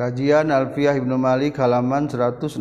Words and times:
Kajian 0.00 0.48
Alfiyah 0.48 0.96
Ibnu 0.96 1.20
Malik 1.20 1.60
halaman 1.60 2.08
165 2.08 2.56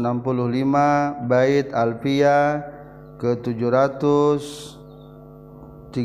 bait 1.31 1.71
Alfiyah 1.71 2.67
ke 3.15 3.39
733 3.39 5.95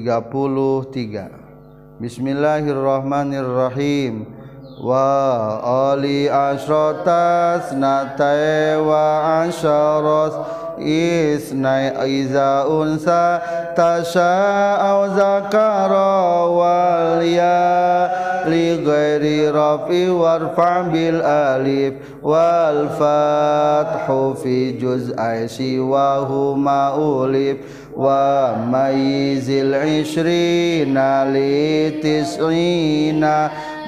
Bismillahirrahmanirrahim. 1.99 4.31
Wa 4.79 5.91
ali 5.91 6.31
asrotas 6.31 7.75
natai 7.75 8.79
wa 8.79 9.43
asharos 9.43 10.39
isnai 10.79 11.99
iza 12.15 12.63
unsa 12.71 13.43
tasha 13.75 14.79
au 14.79 15.11
zakara 15.19 16.47
wal 16.47 17.27
ya 17.27 18.23
لغير 18.47 19.55
رفع 19.55 20.11
وارفع 20.11 20.81
بالالف 20.81 21.95
والفتح 22.23 24.33
في 24.43 24.73
جزء 24.73 25.47
سواه 25.47 26.55
ما 26.55 26.97
ألف 26.97 27.57
وميز 27.97 29.51
العشرين 29.51 30.99
لتسعين 31.25 33.27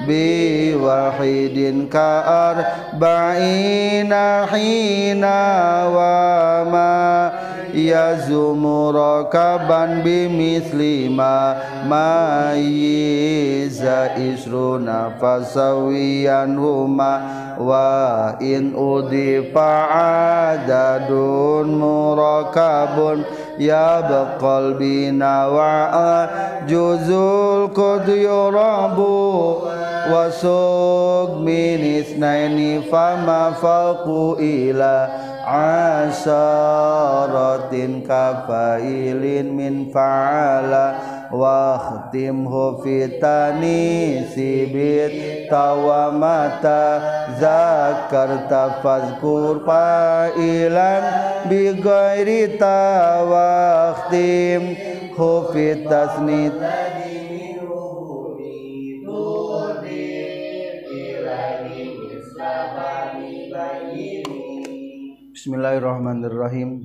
بواحد 0.07 1.57
كأربعين 2.97 4.13
حين 4.45 5.23
وما 5.95 7.31
li 7.67 7.67
tis'ina 7.67 7.67
bi 7.67 7.67
wahidin 7.67 7.67
ka 7.67 7.67
arba'ina 7.67 7.67
hina 7.67 7.67
wa 7.67 7.67
ma 7.67 7.73
yazumu 7.73 8.91
rakaban 8.93 10.03
bimithli 10.03 11.09
ma 11.09 11.55
mayiza 11.89 14.09
isruna 14.17 15.11
fasawiyan 15.19 16.57
huma 16.57 17.21
wa 17.59 18.37
in 18.39 18.73
udifa 18.75 19.89
adadun 20.53 21.67
murakabun 21.67 23.25
ya 23.57 24.01
baqal 24.05 24.73
bina 24.77 25.47
wa 25.49 26.29
juzul 26.67 27.69
qad 27.73 28.07
yurabu 28.07 29.61
wasuk 30.13 31.41
min 31.43 31.81
isnaini 31.81 32.81
fama 32.89 33.51
faqu 33.57 34.37
ila 34.39 35.09
asaratin 36.07 36.43
kafailin 38.03 39.55
min 39.55 39.87
fa'ala 39.95 40.99
wakhtimhu 41.31 42.83
fitani 42.83 44.27
sibit 44.27 45.47
tawamata 45.47 46.99
zakarta 47.39 48.83
fazkur 48.83 49.63
fa'ilan 49.63 51.03
bigairi 51.47 52.59
tawakhtim 52.59 54.17
hufitasnita 55.15 56.86
Bismillahirrahmanirrahim 65.37 66.81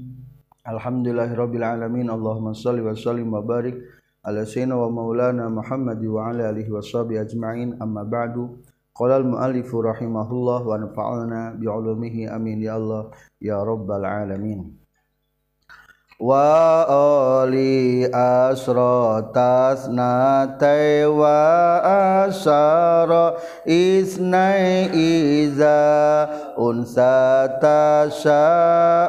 Alhamdulillahirabbil 0.69 1.65
alamin 1.65 2.13
Allahumma 2.13 2.53
shalli 2.53 2.85
wa 2.85 2.93
sallim 2.93 3.33
wa 3.33 3.41
barik 3.41 3.81
ala 4.29 4.45
sayyidina 4.45 4.77
wa 4.77 4.93
maulana 4.93 5.49
Muhammad 5.49 5.97
wa 6.05 6.29
ala 6.29 6.53
alihi 6.53 6.69
washabihi 6.69 7.25
ajma'in 7.25 7.81
amma 7.81 8.05
ba'du 8.05 8.61
qala 8.93 9.17
al 9.17 9.25
muallif 9.25 9.73
rahimahullah 9.73 10.69
wa 10.69 10.77
nafa'ana 10.77 11.57
bi 11.57 11.65
ulumihi 11.65 12.29
amin 12.29 12.61
ya 12.61 12.77
Allah 12.77 13.09
ya 13.41 13.57
rabbal 13.65 14.05
alamin 14.05 14.77
wa 16.21 16.85
ali 17.43 18.05
asratas 18.13 19.89
natai 19.89 21.09
wa 21.09 22.21
asara 22.29 23.41
isnai 23.65 24.93
iza 24.93 25.81
unsa 26.57 27.47
tasha 27.61 28.45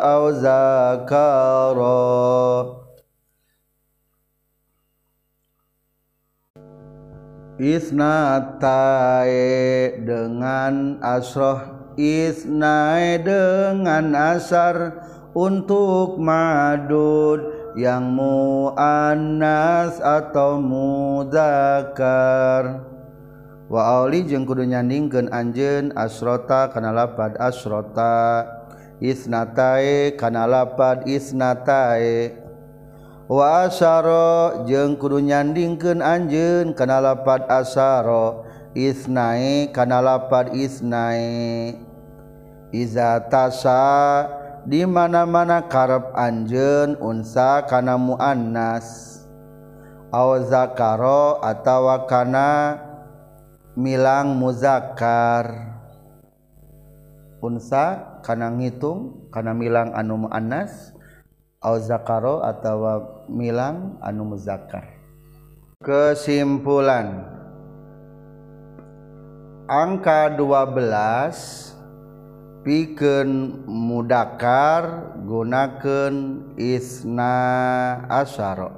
au 0.02 0.32
zakara. 0.36 2.04
Isnatai 7.62 9.32
dengan 10.02 10.98
asroh 11.00 11.84
isnai 11.98 13.22
dengan 13.22 14.14
asar. 14.14 15.06
Untuk 15.34 16.22
madud 16.22 17.42
yang 17.74 18.14
muannas 18.14 19.98
atau 19.98 20.62
mudzakkar 20.62 21.34
waoli 23.72 24.24
jeung 24.28 24.48
kudu 24.48 24.64
nyandingkeun 24.68 25.32
anjeun 25.32 25.92
asrota 25.96 26.72
kana 26.72 26.92
lapad 26.92 27.36
asrota. 27.40 28.44
Isnatae 29.04 30.16
kana 30.16 30.48
lapad 30.48 31.04
isnatae 31.04 32.40
wa 33.28 33.68
asaro 33.68 34.64
jeung 34.64 34.96
kudu 34.96 35.20
nyandingkeun 35.20 36.00
anjeun 36.00 36.72
kana 36.72 37.04
lapad 37.04 37.44
asaro. 37.52 38.48
Isnae 38.74 39.70
kana 39.76 40.00
lapad 40.00 40.56
isnae. 40.56 41.76
Iza 42.74 43.22
tasa 43.28 44.26
di 44.66 44.82
mana-mana 44.88 45.68
karep 45.68 46.10
anjeun 46.16 46.96
unsa 46.98 47.68
kana 47.68 48.00
muannas. 48.00 49.20
Aw 50.10 50.42
zakaro 50.48 51.44
atawa 51.44 52.08
kana 52.10 52.80
milang 53.74 54.38
muzakar 54.38 55.74
unsa 57.44 58.16
kana 58.24 58.54
ngitung 58.54 59.28
kana 59.34 59.52
milang 59.52 59.92
anu 59.98 60.30
muannas 60.30 60.94
au 61.64 61.80
zakaro 61.80 62.44
atawa 62.44 63.24
milang 63.32 63.96
anu 64.04 64.36
muzakkar. 64.36 64.84
Kesimpulan. 65.80 67.32
Angka 69.64 70.36
12 70.36 72.68
pikeun 72.68 73.64
mudakar 73.64 75.16
gunakeun 75.24 76.44
isna 76.60 77.32
asyara 78.12 78.76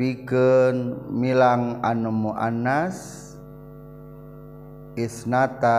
pikeun 0.00 0.96
milang 1.12 1.84
anu 1.84 2.08
muannas 2.08 3.33
isnata 4.94 5.78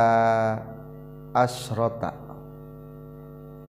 asrota. 1.36 2.16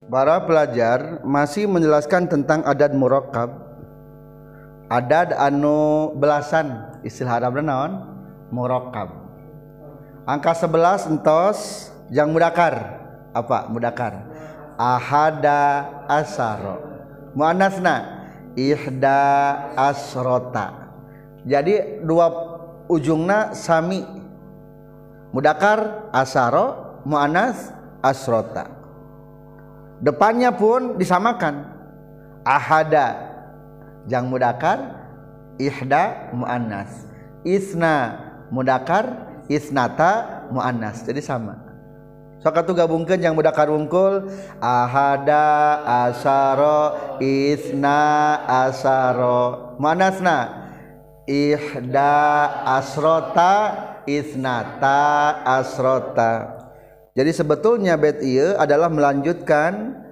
Para 0.04 0.36
pelajar 0.44 1.24
masih 1.24 1.64
menjelaskan 1.64 2.28
tentang 2.28 2.60
adat 2.68 2.92
murakkab. 2.92 3.56
Adat 4.92 5.32
anu 5.32 6.12
belasan 6.20 7.00
istilah 7.00 7.40
Arabna 7.40 7.64
naon? 7.64 7.92
Murakkab. 8.52 9.08
Angka 10.28 10.52
11 10.52 11.08
entos 11.08 11.88
yang 12.12 12.32
mudakar. 12.36 13.00
Apa? 13.32 13.64
Mudakar. 13.72 14.28
Ahada 14.76 15.88
asaro. 16.04 16.84
Muannasna. 17.32 18.24
Ihda 18.54 19.20
asrota. 19.74 20.94
Jadi 21.42 22.04
dua 22.06 22.30
ujungna 22.86 23.50
sami 23.56 24.06
mudakar 25.34 26.06
asaro 26.14 27.02
muannas 27.02 27.74
asrota. 27.98 28.70
Depannya 29.98 30.54
pun 30.54 30.94
disamakan. 30.94 31.74
Ahada 32.46 33.34
jang 34.06 34.30
mudakar 34.30 34.94
ihda 35.58 36.30
muannas. 36.30 37.10
Isna 37.42 38.22
mudakar 38.54 39.26
isnata 39.50 40.46
muannas. 40.54 41.02
Jadi 41.02 41.18
sama. 41.18 41.58
Sokatu 42.44 42.76
gabungkan 42.76 43.16
yang 43.16 43.32
mudakar 43.32 43.72
wungkul 43.72 44.28
ahada 44.60 45.80
asaro 46.04 47.16
isna 47.16 48.36
asaro. 48.44 49.72
Manasna 49.80 50.68
ihda 51.24 52.12
asrota 52.68 53.93
isnata 54.06 55.42
asrota. 55.44 56.64
Jadi 57.14 57.30
sebetulnya 57.30 57.94
bet 57.94 58.20
iya 58.20 58.58
adalah 58.58 58.90
melanjutkan 58.90 60.02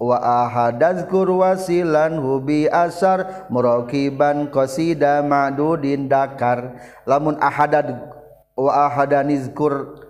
wa 0.00 0.16
ahadazkur 0.20 1.28
wasilan 1.28 2.16
hubi 2.20 2.68
asar 2.68 3.48
murakiban 3.48 4.48
qasida 4.52 5.24
ma'dudin 5.24 6.08
dakar. 6.08 6.76
Lamun 7.08 7.40
ahadad 7.40 8.12
wa 8.56 8.72
ahadanizkur 8.88 10.04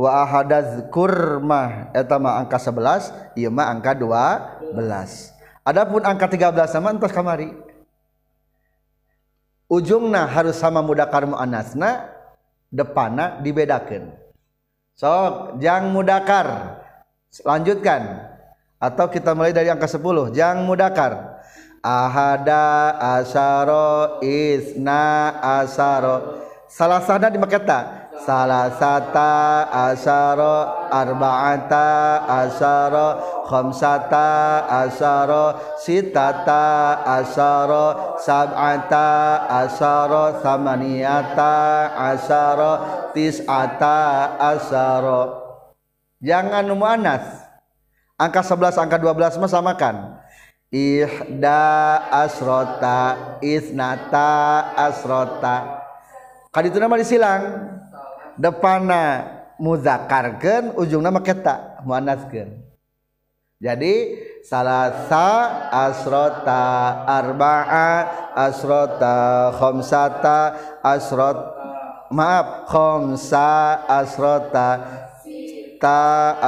wazkurmah 0.00 1.92
angka 1.92 2.56
11 2.56 3.36
angka 3.36 3.92
12 3.92 5.36
Adapun 5.60 6.02
angka 6.08 6.26
13 6.26 6.56
sama 6.72 6.90
entos 6.90 7.12
kamari. 7.12 7.52
Ujungnya 9.70 10.26
harus 10.26 10.58
sama 10.58 10.82
mudakarmu 10.82 11.38
anasna 11.38 12.09
depana 12.70 13.42
dibedakan 13.42 14.20
sok 15.00 15.56
jang 15.64 15.96
mudakar. 15.96 16.76
Lanjutkan. 17.40 18.28
Atau 18.80 19.12
kita 19.12 19.32
mulai 19.36 19.52
dari 19.52 19.72
angka 19.72 19.88
10 19.88 20.32
jang 20.36 20.64
mudakar. 20.68 21.40
Ahada 21.80 22.96
asaro 23.16 24.20
isna 24.20 25.32
asaro. 25.40 26.44
Salah 26.68 27.00
sana 27.00 27.32
di 27.32 27.40
maketa 27.40 27.99
salasata 28.24 29.66
asaro 29.72 30.88
arba'ata 30.92 31.88
asaro 32.28 33.08
khamsata 33.48 34.64
asaro 34.68 35.76
sitata 35.80 37.00
asaro 37.04 38.16
sab'ata 38.20 39.08
asaro 39.64 40.38
samaniyata 40.44 41.54
asaro 41.96 42.72
tis'ata 43.16 43.98
asaro 44.36 45.20
jangan 46.20 46.68
muannas 46.76 47.24
angka 48.20 48.44
11 48.44 48.84
angka 48.84 48.98
12 49.00 49.40
mah 49.40 49.50
samakan 49.50 49.96
ihda 50.70 51.62
asrota 52.14 53.38
isnata 53.42 54.30
asrota. 54.78 55.82
Kali 56.50 56.70
itu 56.70 56.78
nama 56.82 56.98
disilang 56.98 57.42
depana 58.40 59.28
muzakarkan 59.60 60.72
ujung 60.80 61.04
nama 61.04 61.20
kita 61.20 61.84
muannaskeun. 61.84 62.64
Jadi 63.60 64.16
salasa 64.40 65.28
asrota 65.68 67.04
arba'a 67.04 67.92
asrota 68.32 69.52
khamsata 69.52 70.40
asrot 70.80 71.38
maaf 72.08 72.64
khamsa 72.72 73.84
asrota 73.84 74.68
ta 75.76 76.00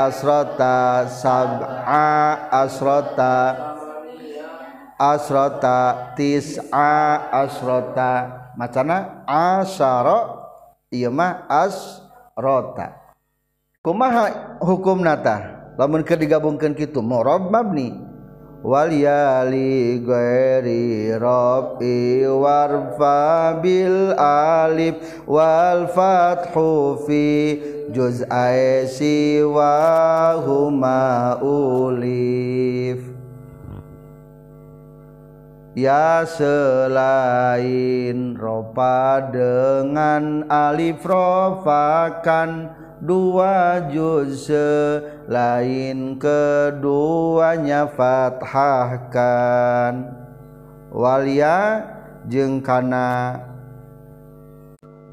asrota 0.09 1.05
sab'a 1.05 2.09
asrota 2.49 3.35
asrota 4.97 5.77
tis'a 6.17 6.93
asrota 7.29 8.13
macana? 8.57 9.25
Asyara 9.29 10.42
ieu 10.93 11.11
mah 11.11 11.49
asrota 11.49 13.17
kumaha 13.81 14.61
hukum 14.61 15.01
nata 15.01 15.63
lamun 15.81 16.05
keur 16.05 16.21
digabungkeun 16.21 16.77
kitu 16.77 17.01
murab 17.01 17.49
mabni. 17.49 18.13
Wal 18.63 18.95
yali 18.95 19.99
ghairi 20.07 21.19
rabbi 21.19 22.23
warfa 22.23 23.59
bil 23.59 24.15
alif 24.15 25.03
wal 25.27 25.91
fathu 25.91 27.03
fi 27.03 27.59
juz'ai 27.91 28.87
siwa 28.87 30.39
huma 30.47 31.43
ulif 31.43 33.12
ya 35.73 36.29
selain 36.29 37.63
ropa 38.37 39.25
dengan 39.33 40.45
alif 40.53 41.01
rofakan 41.01 42.77
dua 43.01 43.89
juz 43.89 44.53
lain 45.27 46.21
keduanya 46.21 47.89
fathahkan. 47.89 49.55
Walia 50.93 51.89
jeung 52.29 52.61
kana. 52.61 53.41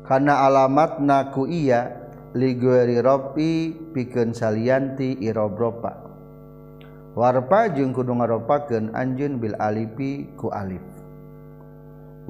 Kana 0.03 0.49
alamat 0.49 0.99
naku 0.99 1.45
iya 1.47 1.99
ligueri 2.33 2.97
ropi 2.99 3.71
pikeun 3.93 4.33
salianti 4.33 5.21
irobropa 5.21 6.08
warpa 7.19 7.67
jeung 7.67 7.91
kudu 7.91 8.15
ngaropakeun 8.15 8.95
anjeun 8.95 9.43
bil 9.43 9.51
alifi 9.59 10.31
ku 10.39 10.47
alif. 10.55 10.79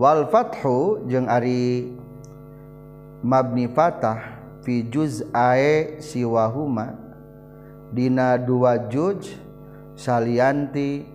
Wal 0.01 0.25
fathu 0.33 1.05
jeung 1.05 1.29
ari 1.29 1.93
mabni 3.21 3.69
fatah 3.69 4.41
fi 4.65 4.81
juz 4.89 5.21
ae 5.29 6.01
siwahuma. 6.01 6.97
Dina 7.93 8.41
dua 8.41 8.89
juz 8.89 9.29
salianti 9.93 11.05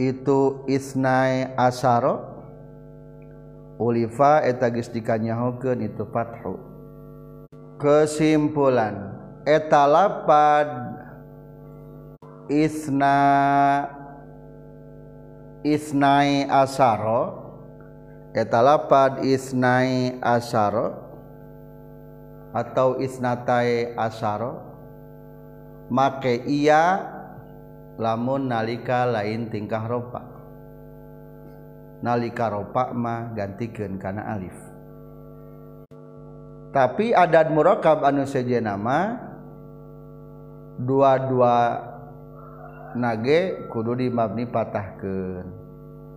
itu 0.00 0.40
isnai 0.64 1.52
asaro 1.60 2.32
ulifa 3.76 4.40
eta 4.40 4.72
geus 4.72 4.88
dikanyahokeun 4.88 5.84
itu 5.84 6.08
fathu. 6.08 6.56
Kesimpulan 7.76 9.20
eta 9.44 9.84
lapad 9.84 10.68
isna 12.48 13.16
isnai 15.64 16.44
asaro. 16.48 17.42
Eta 18.34 18.60
lapad 18.60 19.22
isnai 19.24 20.18
asaro. 20.20 21.00
Atau 22.54 23.02
isnatai 23.02 23.94
asaro. 23.98 24.62
Make 25.90 26.42
iya 26.48 27.02
lamun 28.00 28.50
nalika 28.50 29.06
lain 29.06 29.52
tingkah 29.52 29.84
ropa. 29.86 30.22
Nalika 32.04 32.50
ropa 32.52 32.92
mah 32.92 33.32
gantikeun 33.32 33.96
kana 33.96 34.34
alif. 34.36 34.56
Tapi 36.74 37.14
adat 37.14 37.54
murakab 37.54 38.02
anu 38.02 38.26
sejenama 38.26 39.14
dua-dua 40.82 41.93
nage 42.96 43.68
kudu 43.70 43.98
di 43.98 44.06
mabni 44.08 44.46
patahkeun. 44.46 45.46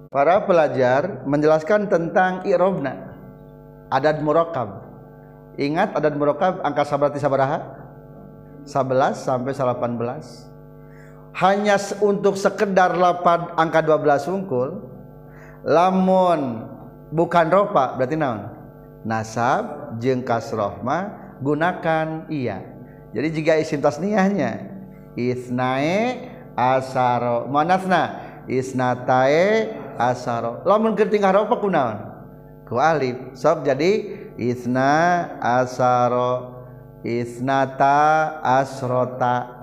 Para 0.07 0.47
pelajar 0.47 1.27
menjelaskan 1.27 1.91
tentang 1.91 2.47
i'robna 2.47 2.95
adat 3.91 4.23
murakab 4.23 4.87
ingat 5.59 5.91
adat 5.97 6.15
murakab 6.15 6.63
angka 6.63 6.87
sabarati 6.87 7.19
sabaraha? 7.19 7.59
11 8.67 9.15
sampai 9.15 9.55
18 9.55 11.39
hanya 11.39 11.79
untuk 12.03 12.35
sekedar 12.35 12.99
lapad 12.99 13.55
angka 13.55 13.79
12 13.79 14.27
unggul 14.27 14.91
lamun 15.63 16.67
bukan 17.11 17.47
ropa 17.51 17.95
berarti 17.95 18.15
naon? 18.15 18.47
Nasab 19.07 19.95
jeung 20.03 20.23
kasroh 20.23 20.83
mah 20.83 21.35
gunakan 21.39 22.27
iya. 22.27 22.59
Jadi 23.15 23.27
jika 23.39 23.55
isim 23.55 23.79
tasniyahnya 23.79 24.67
isnae 25.15 26.27
asaro. 26.57 27.45
Manasna 27.45 28.17
isnatae 28.49 29.69
asaro. 30.01 30.65
Lamun 30.65 30.97
keur 30.97 31.13
tingkah 31.13 31.31
ropa 31.31 31.61
kunaon? 31.61 31.97
Ku 32.65 32.81
alif. 32.81 33.37
Sok 33.37 33.69
jadi 33.69 33.91
isna 34.41 35.23
asaro. 35.37 36.57
Isnata 37.05 38.41
asrota. 38.41 39.53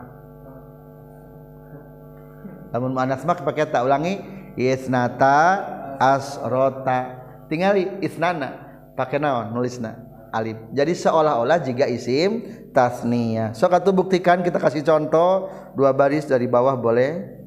Lamun 2.70 2.94
manas 2.94 3.26
mah 3.26 3.36
pakai 3.36 3.68
tak 3.68 3.82
ulangi 3.82 4.22
isnata 4.54 5.60
asrota. 5.98 7.26
Tinggali 7.50 8.00
isnana 8.00 8.64
pakai 8.96 9.20
naon 9.20 9.52
nulisna 9.52 10.03
alif. 10.34 10.58
Jadi 10.74 10.92
seolah-olah 10.98 11.62
jika 11.62 11.86
isim 11.86 12.42
tasniyah. 12.74 13.54
Sok 13.54 13.78
atuh 13.78 13.94
buktikan 13.94 14.42
kita 14.42 14.58
kasih 14.58 14.82
contoh. 14.82 15.48
Dua 15.78 15.94
baris 15.94 16.26
dari 16.26 16.50
bawah 16.50 16.74
boleh. 16.74 17.42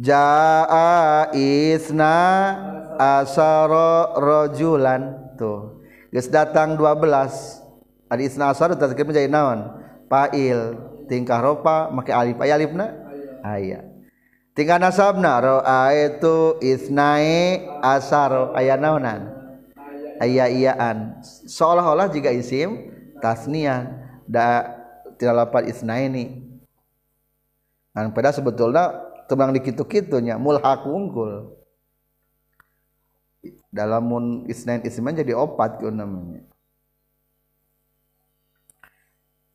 Jaa 0.00 1.28
isna 1.36 2.16
asaro 2.96 4.16
rojulan 4.16 5.36
tuh. 5.36 5.84
Geus 6.08 6.32
datang 6.32 6.80
12 6.80 8.08
ada 8.08 8.22
isna 8.24 8.48
asaro 8.48 8.72
tazkir 8.72 9.04
menjadi 9.04 9.28
naon? 9.28 9.76
Fa'il. 10.08 10.80
Tingkah 11.04 11.44
ropa 11.44 11.92
make 11.92 12.08
alif. 12.08 12.40
Aya 12.40 12.56
alifna? 12.56 12.86
Aya 13.44 13.84
tingkah 14.58 14.82
nasabna? 14.82 15.38
Roa 15.38 15.94
itu 15.94 16.58
isnai 16.58 17.62
asaro. 17.84 18.50
Aya 18.58 18.74
naonan 18.74 19.37
aya 20.18 20.50
iyaan 20.50 21.22
seolah-olah 21.22 22.10
jika 22.10 22.30
isim 22.34 22.90
tasniyah 23.22 23.88
da 24.26 24.76
tidak 25.18 25.34
lapat 25.46 25.72
isna 25.72 25.98
ini 25.98 26.48
pada 27.94 28.30
sebetulnya 28.30 28.94
tembang 29.26 29.50
di 29.50 29.58
kitu-kitunya 29.58 30.38
mulhak 30.38 30.86
unggul. 30.86 31.58
Dalam 33.68 34.02
mun 34.06 34.24
isnain 34.48 34.80
isman 34.80 35.12
jadi 35.12 35.36
opat 35.36 35.82
ku 35.82 35.92
namanya. 35.92 36.40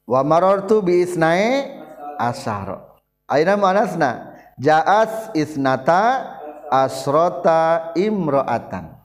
Wa 0.05 0.21
marartu 0.21 0.85
bi 0.85 1.01
isnae 1.01 1.71
asar 2.21 2.99
aina 3.25 3.57
manasna? 3.57 4.35
Ja'at 4.61 5.33
isnata 5.33 6.29
asrota 6.69 7.89
imra'atan 7.97 9.02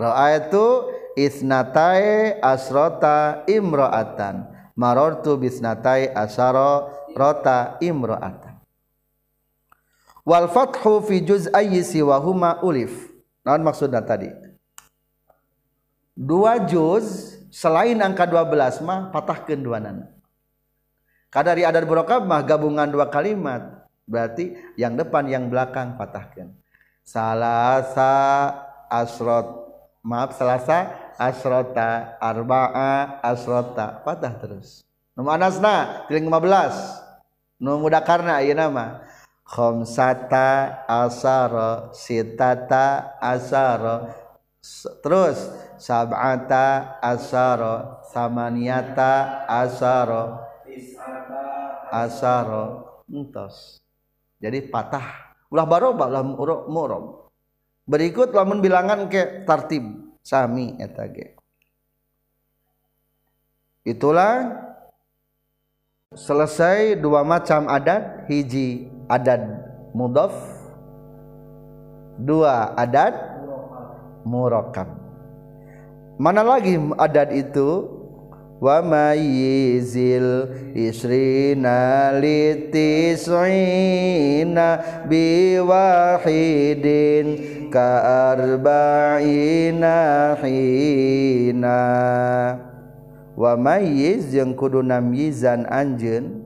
ra'aitu 0.00 0.88
isnatai 1.20 2.40
asrota 2.40 3.44
imra'atan 3.44 4.48
marartu 4.72 5.36
bisnatai 5.36 6.08
asara 6.16 6.88
rota 7.12 7.76
imra'atan 7.84 8.50
wal 10.24 10.48
fathu 10.48 11.02
fi 11.04 11.18
juz'ayyi 11.24 11.82
siwahuma 11.84 12.62
ulif. 12.62 13.10
Naon 13.42 13.64
maksudna 13.64 14.04
tadi? 14.04 14.28
Dua 16.12 16.60
juz 16.68 17.34
selain 17.48 17.96
angka 17.98 18.28
12 18.28 18.84
mah 18.84 19.10
dua 19.58 19.78
nana. 19.80 20.06
Kadari 21.32 21.64
adat 21.64 21.86
burokab 21.88 22.26
mah 22.28 22.44
gabungan 22.44 22.90
dua 22.90 23.08
kalimat. 23.08 23.88
Berarti 24.04 24.58
yang 24.74 24.98
depan 24.98 25.30
yang 25.30 25.46
belakang 25.46 25.94
patahkan 25.94 26.50
salasa 27.06 28.50
asrot 28.90 29.69
maaf 30.00 30.36
salasa 30.36 31.12
asrota 31.20 32.16
arba'a 32.20 33.20
asrota. 33.20 34.00
Patah 34.00 34.32
terus. 34.40 34.84
Nomor 35.12 35.36
anasna 35.36 36.06
tiling 36.08 36.32
15 36.32 37.60
nu 37.60 37.76
mudakarna 37.80 38.40
ieu 38.40 38.56
nama. 38.56 39.04
Khamsata 39.44 40.86
asara 40.86 41.90
sitata 41.92 43.18
asara 43.18 44.14
terus. 45.02 45.38
Sab'ata 45.80 47.00
asara 47.00 48.04
samaniyata 48.12 49.44
asara 49.48 50.44
asara 51.88 52.64
entos. 53.08 53.80
Jadi 54.40 54.68
patah. 54.68 55.34
Ulah 55.50 55.66
baroba 55.66 56.06
ulah 56.06 56.22
murob 56.70 57.19
berikut 57.84 58.32
lamun 58.32 58.64
bilangan 58.64 59.06
ke 59.06 59.44
tartib 59.44 59.84
sami 60.24 60.76
eta 60.80 61.06
ge. 61.08 61.36
Itulah 63.84 64.66
selesai 66.10 66.98
dua 66.98 67.22
macam 67.22 67.70
adat 67.70 68.26
hiji 68.26 68.90
adat 69.06 69.46
mudaf 69.94 70.34
dua 72.18 72.74
adat 72.74 73.14
murakab 74.26 74.90
mana 76.18 76.42
lagi 76.42 76.76
adat 76.98 77.30
itu 77.30 77.99
wa 78.60 78.84
mayyizil 78.84 80.52
isrina 80.76 82.12
litis'ina 82.20 83.40
biwahidin 85.08 86.46
ka 87.72 87.90
arba'ina 88.36 89.96
hina. 90.44 91.80
Wa 93.40 93.56
mayyiz 93.56 94.28
jeung 94.36 94.52
kudu 94.52 94.84
namyizan 94.84 95.64
anjeun 95.64 96.44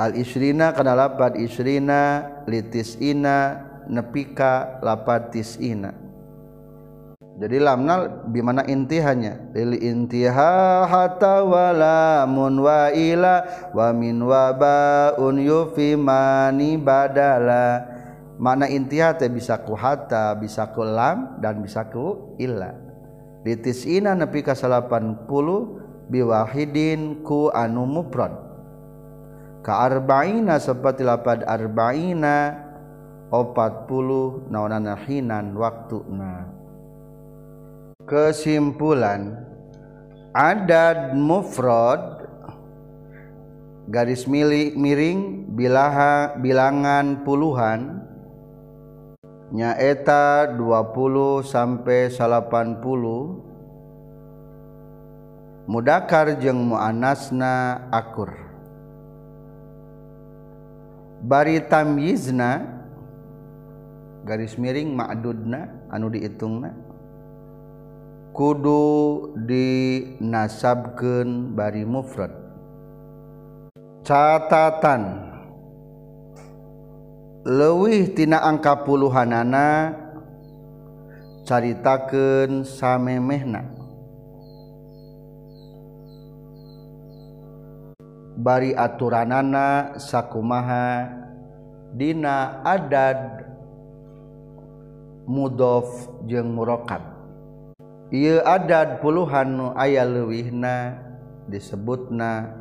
al 0.00 0.16
isrina 0.16 0.72
kana 0.72 0.96
lapad 0.96 1.36
isrina 1.36 2.24
litis'ina 2.48 3.60
nepika 3.84 4.80
lapad 4.80 5.28
tis'ina 5.28 6.03
jadi 7.34 7.58
lamnal 7.58 8.30
bimana 8.30 8.62
intihannya 8.62 9.50
lil 9.58 9.74
intiha 9.74 10.86
hatta 10.86 11.42
wala 11.42 12.30
mun 12.30 12.62
wa 12.62 12.94
ila 12.94 13.42
wa 13.74 13.90
min 13.90 14.22
wa 14.22 14.54
baun 14.54 15.42
yufi 15.42 15.98
mani 15.98 16.78
badala. 16.78 17.90
Mana 18.38 18.70
intiha 18.70 19.18
teh 19.18 19.30
bisa 19.30 19.58
ku 19.66 19.74
hatta 19.74 20.34
bisa 20.38 20.70
ku 20.70 20.86
lam 20.86 21.38
dan 21.42 21.62
bisa 21.62 21.86
ku 21.90 22.34
illa 22.38 22.74
litisina 23.46 24.14
nepi 24.14 24.42
ka 24.42 24.54
80 24.54 25.26
biwahidin 26.10 27.22
ku 27.26 27.50
anu 27.50 27.82
mufrad. 27.86 28.34
Ka 29.62 29.90
arba'ina 29.90 30.62
seperti 30.62 31.02
lapad 31.02 31.42
arba'ina 31.42 32.62
40 33.30 34.50
naonana 34.54 34.94
hinan 35.02 35.54
waktuna 35.58 36.63
kesimpulan 38.04 39.44
adad 40.36 41.16
mufrad 41.16 42.28
garis 43.88 44.24
milik 44.28 44.76
miring 44.76 45.48
bilaha 45.52 46.36
bilangan 46.40 47.24
puluhan 47.24 48.04
nyaeta 49.52 50.52
20 50.56 51.44
sampai 51.44 52.10
80 52.12 52.82
mudakar 55.64 56.36
jeung 56.36 56.60
muannasna 56.60 57.88
akur. 57.88 58.36
Bari 61.24 61.56
tamyizna 61.64 62.68
garis 64.28 64.60
miring 64.60 64.92
ma'dudna 64.92 65.88
anu 65.88 66.12
diitungna. 66.12 66.83
kudu 68.34 69.30
dinasabkeun 69.46 71.54
bari 71.54 71.86
mufrad. 71.86 72.34
Catatan. 74.02 75.30
Leuwih 77.46 78.10
tina 78.10 78.42
angka 78.42 78.82
puluhanana 78.82 79.94
caritakeun 81.46 82.66
samemehna. 82.66 83.70
Bari 88.34 88.74
aturanana 88.74 89.94
sakumaha 89.94 91.06
dina 91.94 92.66
adad 92.66 93.46
mudof 95.30 95.86
jeung 96.26 96.50
murokab 96.50 97.13
ia 98.14 98.38
adat 98.46 99.02
puluhan 99.02 99.74
aya 99.74 100.06
lewihna 100.06 101.02
disebutna 101.50 102.54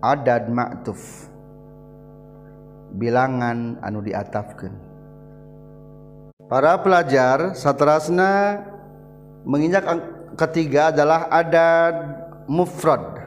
adat 0.00 0.48
maktuf 0.48 1.28
bilangan 2.96 3.76
anu 3.84 4.00
diatafkan 4.00 4.72
para 6.48 6.80
pelajar 6.80 7.52
satrasna 7.52 8.64
menginjak 9.44 9.84
ketiga 10.40 10.88
adalah 10.88 11.28
adat 11.30 11.96
mufrad. 12.50 13.22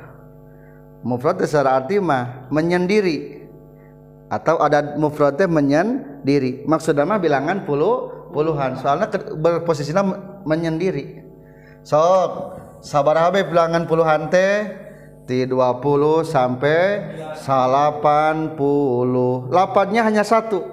Mufrad 1.03 1.39
secara 1.43 1.79
arti 1.79 2.00
mah 2.00 2.48
menyendiri. 2.51 3.43
Atau 4.34 4.58
adat 4.58 4.98
mufrad 4.98 5.38
menyendiri. 5.46 6.66
Maksudnya 6.66 7.06
mah 7.06 7.22
bilangan 7.22 7.62
puluh 7.70 8.30
puluhan. 8.34 8.82
Soalnya 8.82 9.08
berposisinya 9.38 10.02
menyendiri. 10.42 11.22
Sok 11.86 12.58
sabar 12.82 13.30
habe 13.30 13.46
bilangan 13.46 13.86
puluhan 13.86 14.34
teh 14.34 14.82
ti 15.24 15.48
20 15.48 16.25
sampai 16.28 16.80
80 17.40 18.58
lapatnya 19.54 20.02
hanya 20.04 20.24
satu. 20.25 20.63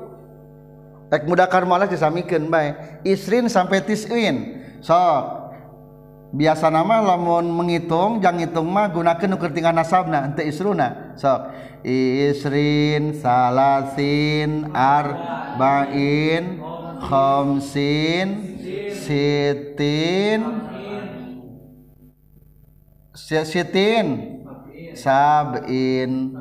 Ek 1.10 1.26
mudakar 1.26 1.66
malah 1.66 1.90
disamikeun 1.90 2.46
bae. 2.48 2.74
Isrin 3.02 3.50
sampai 3.50 3.82
tis'in. 3.82 4.62
Sok. 4.80 5.42
Biasa 6.30 6.70
nama 6.70 7.02
lamun 7.02 7.50
menghitung 7.50 8.22
jangan 8.22 8.38
ngitung 8.38 8.70
mah 8.70 8.86
gunakan 8.94 9.34
ukur 9.34 9.50
tinggal 9.50 9.74
nasabna 9.74 10.30
ente 10.30 10.46
isruna. 10.46 11.18
Sok 11.18 11.50
isrin 11.84 13.16
salasin 13.16 14.70
arba'in 14.74 16.60
khamsin 17.00 18.28
sitin 18.92 20.40
sitin 23.44 24.06
sabin. 24.94 26.36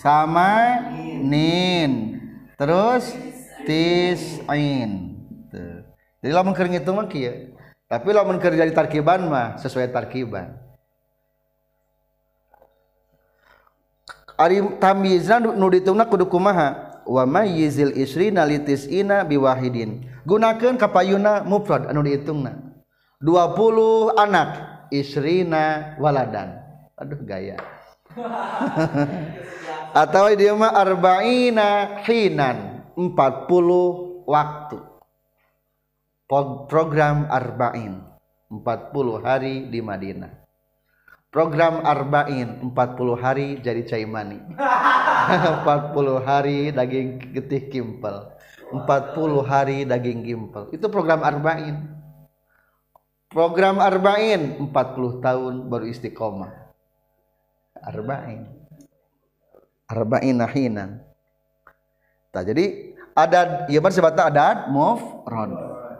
Sama 0.00 0.80
nin. 1.20 2.16
Terus 2.56 3.12
tisain 3.68 5.20
jadi 6.20 6.36
lamun 6.36 6.52
keur 6.52 6.68
ngitung 6.68 7.00
mah 7.00 7.08
kieu. 7.08 7.56
Tapi 7.88 8.08
lamun 8.12 8.36
keur 8.38 8.52
jadi 8.52 8.70
tarkiban 8.70 9.24
mah 9.26 9.56
sesuai 9.56 9.88
tarkiban 9.90 10.52
ari 14.40 14.64
tamyizna 14.80 15.36
nu 15.36 15.68
ditungna 15.68 16.08
kudu 16.08 16.24
kumaha? 16.24 16.88
Wa 17.04 17.28
mayyizil 17.28 17.92
isrina 17.92 18.48
litis'ina 18.48 19.28
biwahidin. 19.28 20.08
Gunakeun 20.24 20.80
kapayuna 20.80 21.44
mufrad 21.44 21.84
anu 21.92 22.00
diitungna. 22.00 22.56
20 23.20 24.16
anak 24.16 24.50
isrina 24.88 25.94
waladan. 26.00 26.56
Aduh 26.96 27.20
gaya. 27.20 27.60
Atau 30.02 30.32
dia 30.38 30.54
mah 30.56 30.72
arba'ina 30.72 32.00
hinan 32.08 32.88
40 32.96 34.24
waktu. 34.24 34.78
Program 36.70 37.26
arba'in 37.26 37.98
40 38.48 39.26
hari 39.26 39.66
di 39.66 39.82
Madinah. 39.82 40.39
Program 41.30 41.86
arba'in 41.86 42.58
40 42.74 42.74
hari 43.14 43.48
jadi 43.62 43.86
caimani 43.86 44.42
40 44.50 45.62
hari 46.28 46.74
daging 46.74 47.32
getih 47.32 47.62
kimpel. 47.70 48.34
40 48.70 49.50
hari 49.50 49.82
daging 49.82 50.22
gimpel 50.22 50.70
itu 50.70 50.86
program 50.86 51.26
arba'in. 51.26 51.90
Program 53.30 53.78
arba'in 53.78 54.58
40 54.58 55.22
tahun 55.22 55.54
baru 55.70 55.86
istiqomah. 55.90 56.50
Arba'in. 57.78 58.46
Arba'in 59.90 60.38
nahinan. 60.38 61.02
Tak 62.30 62.46
jadi 62.46 62.94
adat 63.14 63.70
ya 63.70 63.82
bar 63.82 63.90
sebatna 63.90 64.30
adat 64.30 64.70
mufrad. 64.70 65.50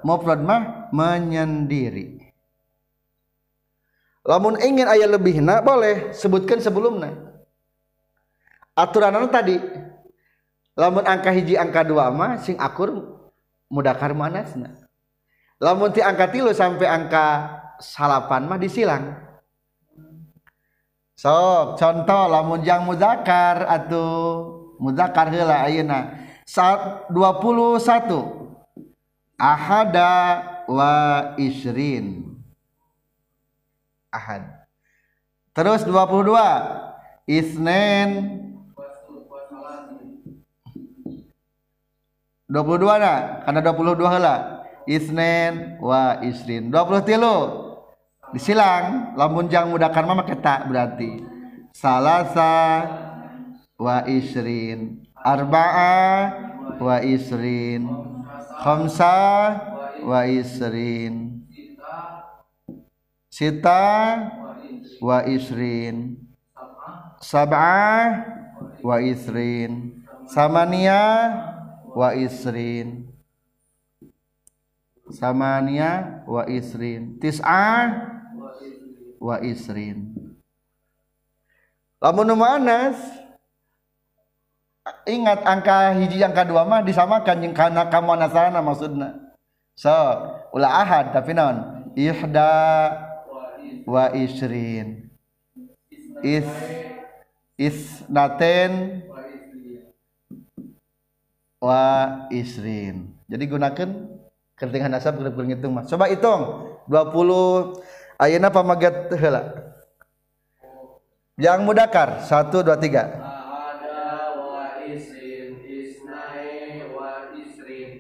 Mufrad 0.07 0.41
mah 0.43 0.91
menyendiri 0.95 2.20
lamun 4.31 4.55
ingin 4.63 4.87
ayat 4.87 5.11
lebihna 5.11 5.59
boleh. 5.59 6.15
Sebutkan 6.15 6.63
sebelumnya 6.63 7.11
aturan 8.79 9.19
tadi 9.27 9.59
lamun 10.79 11.03
angka 11.03 11.35
hiji 11.35 11.59
angka 11.59 11.83
dua 11.83 12.15
mah 12.15 12.39
sing 12.39 12.55
akur 12.63 12.95
mudakar 13.67 14.15
manasna. 14.15 14.87
Lamun 15.59 15.91
ti 15.91 15.99
angka 16.01 16.31
tilu 16.31 16.55
sampai 16.55 16.87
angka 16.87 17.27
salapan 17.83 18.47
mah 18.47 18.57
disilang. 18.63 19.19
Sok 21.19 21.77
contoh 21.77 22.25
lamun 22.31 22.65
jang 22.65 22.87
mudakar 22.89 23.69
atau 23.69 24.09
mudakar 24.81 25.29
heula 25.29 25.69
ayeuna. 25.69 26.17
Saat 26.49 27.13
21 27.13 27.77
ahada 29.37 30.43
wa 30.67 30.95
isrin 31.37 32.30
ahad. 34.11 34.47
Terus 35.51 35.83
22 35.87 36.35
isnen 37.27 38.09
22 42.51 43.03
na 43.03 43.47
karena 43.47 43.61
22 43.63 44.11
heula 44.11 44.37
isnen 44.91 45.79
wa 45.79 46.19
isrin. 46.23 46.71
20 46.71 47.07
tilu. 47.07 47.39
Disilang 48.31 49.15
lamun 49.19 49.51
jang 49.51 49.71
mudakar 49.71 50.07
mah 50.07 50.23
keta 50.27 50.67
berarti. 50.67 51.23
Salasa 51.75 52.87
wa 53.79 54.03
isrin. 54.07 55.07
Arba'a 55.15 55.99
wa 56.79 56.97
isrin. 57.03 57.87
Khamsa 58.61 59.19
wa 60.03 60.27
isrin 60.27 61.40
sita 63.31 64.27
wa 64.99 65.25
isrin. 65.25 66.19
Sab'ah 67.23 68.27
wa 68.83 68.97
isrin. 68.99 70.03
Samania 70.27 71.03
wa 71.95 72.13
isrin. 72.13 73.07
Samania 75.11 76.23
wa 76.27 76.43
isrin. 76.47 77.19
Tis'ah 77.23 77.87
wa 79.19 79.37
isrin. 79.43 80.15
Lamun 82.01 82.33
anas 82.41 82.97
ingat 85.05 85.45
angka 85.45 85.93
hiji 86.01 86.25
angka 86.25 86.49
dua 86.49 86.65
mah 86.65 86.81
disamakan 86.81 87.45
yang 87.45 87.53
karena 87.53 87.85
kamu 87.93 88.17
nasana 88.17 88.65
maksudna. 88.65 89.37
So 89.77 89.93
ulah 90.57 90.81
ahad 90.81 91.13
tapi 91.13 91.37
non 91.37 91.85
ihda 91.93 93.10
wa 93.91 94.15
isrin. 94.15 95.11
Is 96.23 96.47
isnaten 97.59 99.03
wa 101.59 101.83
isrin. 102.31 103.11
Jadi 103.27 103.45
gunakan 103.51 103.91
kertingan 104.55 104.95
nasab 104.95 105.19
kudu 105.19 105.43
ngitung 105.43 105.75
mah. 105.75 105.83
Coba 105.91 106.07
hitung. 106.07 106.71
20 106.87 107.83
ayeuna 108.23 108.55
pamaget 108.55 109.11
heula? 109.19 109.43
Yang 111.41 111.59
mudakar 111.65 112.23
1 112.29 112.53
2 112.53 112.69
3 112.69 113.41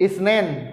Isnen 0.00 0.72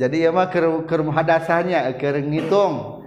Jadi 0.00 0.16
ya 0.24 0.30
mah 0.32 0.46
keur 0.50 0.84
keur 0.84 1.00
muhadasahnya 1.04 1.88
keur 1.98 2.16
ngitung. 2.20 3.06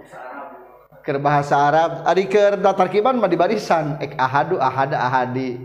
Keur 1.04 1.18
bahasa 1.20 1.60
Arab. 1.60 2.08
Ari 2.08 2.24
keur 2.26 2.56
tarkiban 2.60 3.20
mah 3.20 3.28
di 3.28 3.36
barisan 3.36 4.00
ek 4.00 4.16
ahadu 4.16 4.56
ahada 4.56 4.96
ahadi. 5.00 5.60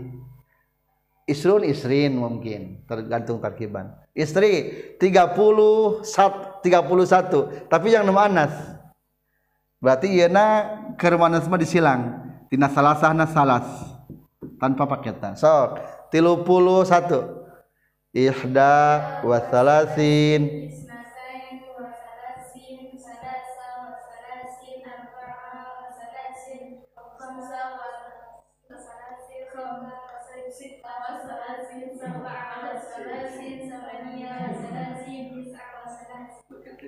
Isrun 1.24 1.64
isrin 1.64 2.18
mungkin. 2.18 2.84
Tergantung 2.84 3.40
tarkiban 3.40 4.00
istri 4.14 4.74
30 4.98 6.02
sat, 6.02 6.62
31 6.66 7.70
tapi 7.70 7.94
yang 7.94 8.02
nama 8.02 8.26
anas 8.26 8.52
berarti 9.78 10.10
ieu 10.10 10.28
keur 10.98 11.14
manas 11.16 11.46
mah 11.46 11.60
disilang 11.60 12.29
tina 12.50 12.66
salasahna 12.66 13.30
salas. 13.30 13.66
Tanpa 14.58 14.84
paketan. 14.90 15.38
Sok. 15.38 15.78
Tilu 16.10 16.42
puluh 16.42 16.82
satu. 16.82 17.46
Ihda 18.10 19.22
wasalasin 19.22 20.42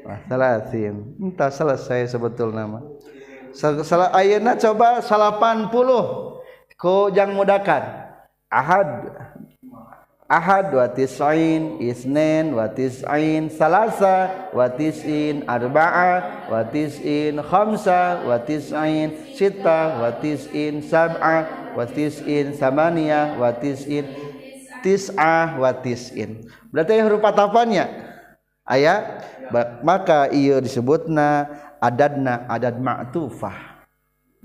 Wah, 0.02 0.18
salasin. 0.26 1.14
Entah 1.22 1.48
selesai 1.48 2.10
sebetul 2.10 2.50
nama. 2.50 2.91
Ayeuna 4.12 4.56
coba 4.56 5.00
80 5.04 5.68
ku 6.80 7.12
jang 7.12 7.36
mudakan. 7.36 7.84
Ahad. 8.48 8.88
Ahad 10.32 10.72
wa 10.72 10.88
tis'in, 10.88 11.76
isnin 11.76 12.56
wa 12.56 12.64
tis'in, 12.64 13.52
salasa 13.52 14.48
wa 14.56 14.64
tis'in, 14.64 15.44
arba'a 15.44 16.48
wa 16.48 16.64
tis'in, 16.64 17.36
khamsa 17.36 18.24
wa 18.24 18.40
tis'in, 18.40 19.12
sita 19.36 20.00
wa 20.00 20.08
tis'in, 20.16 20.80
sab'a 20.80 21.68
wa 21.76 21.84
tis'in, 21.84 22.56
samania 22.56 23.36
wa 23.36 23.52
tis'in, 23.52 24.08
tis'ah 24.80 25.60
wa 25.60 25.76
tis'in. 25.76 26.48
Berarti 26.72 26.96
huruf 27.04 27.20
atapannya 27.20 27.92
aya 28.64 29.20
ba- 29.52 29.84
maka 29.84 30.32
ia 30.32 30.64
disebutna 30.64 31.44
adadna 31.82 32.46
adad 32.46 32.78
ma'tufah 32.78 33.82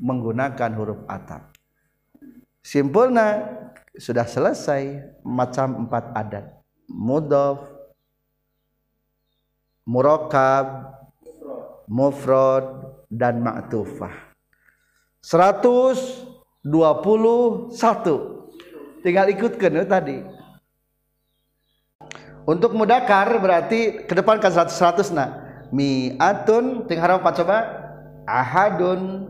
menggunakan 0.02 0.74
huruf 0.74 1.06
atap. 1.06 1.54
Simpulna 2.66 3.46
sudah 3.94 4.26
selesai 4.26 5.14
macam 5.22 5.86
empat 5.86 6.04
adat 6.18 6.46
mudhof 6.90 7.62
murakab 9.86 10.98
mufrad 11.86 12.66
dan 13.08 13.40
ma'tufah. 13.40 14.12
121 15.22 16.66
tinggal 19.06 19.28
ikutkan 19.32 19.78
eh, 19.78 19.88
tadi. 19.88 20.18
Untuk 22.48 22.72
mudakar 22.80 23.28
berarti 23.44 24.08
ke 24.08 24.14
depan 24.16 24.40
kan 24.40 24.52
100 24.56 24.72
100 24.72 25.12
nah 25.12 25.47
mi'atun 25.72 26.88
ting 26.88 27.00
harap 27.00 27.24
coba? 27.24 27.58
Ahadun 28.28 29.24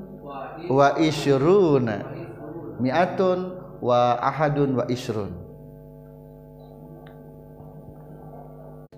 wa 0.65 0.97
isyruna 0.97 2.01
mi'atun 2.81 3.53
wa 3.77 4.17
ahadun 4.17 4.73
wa 4.81 4.85
isrun 4.89 5.29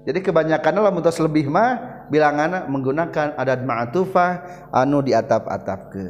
jadi 0.07 0.19
kebanyakan 0.23 0.79
lah 0.79 0.93
mutas 0.95 1.19
lebih 1.19 1.51
mah 1.51 2.07
bilangan 2.07 2.71
menggunakan 2.71 3.35
adat 3.35 3.67
ma'atufah 3.67 4.31
anu 4.71 5.03
di 5.03 5.11
atap-atap 5.11 5.79
ke 5.91 6.05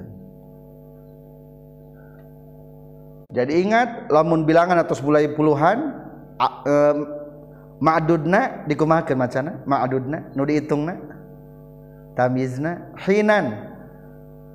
jadi 3.33 3.53
ingat 3.61 3.89
lamun 4.13 4.45
bilangan 4.45 4.81
atas 4.81 5.01
mulai 5.01 5.29
puluhan 5.33 5.97
ma'dudna 7.77 8.65
dikumahakeun 8.65 9.19
macana? 9.21 9.51
Ma'dudna 9.69 10.33
nu 10.33 10.49
diitungna 10.49 10.97
tamizna 12.13 12.95
hinan. 13.03 13.73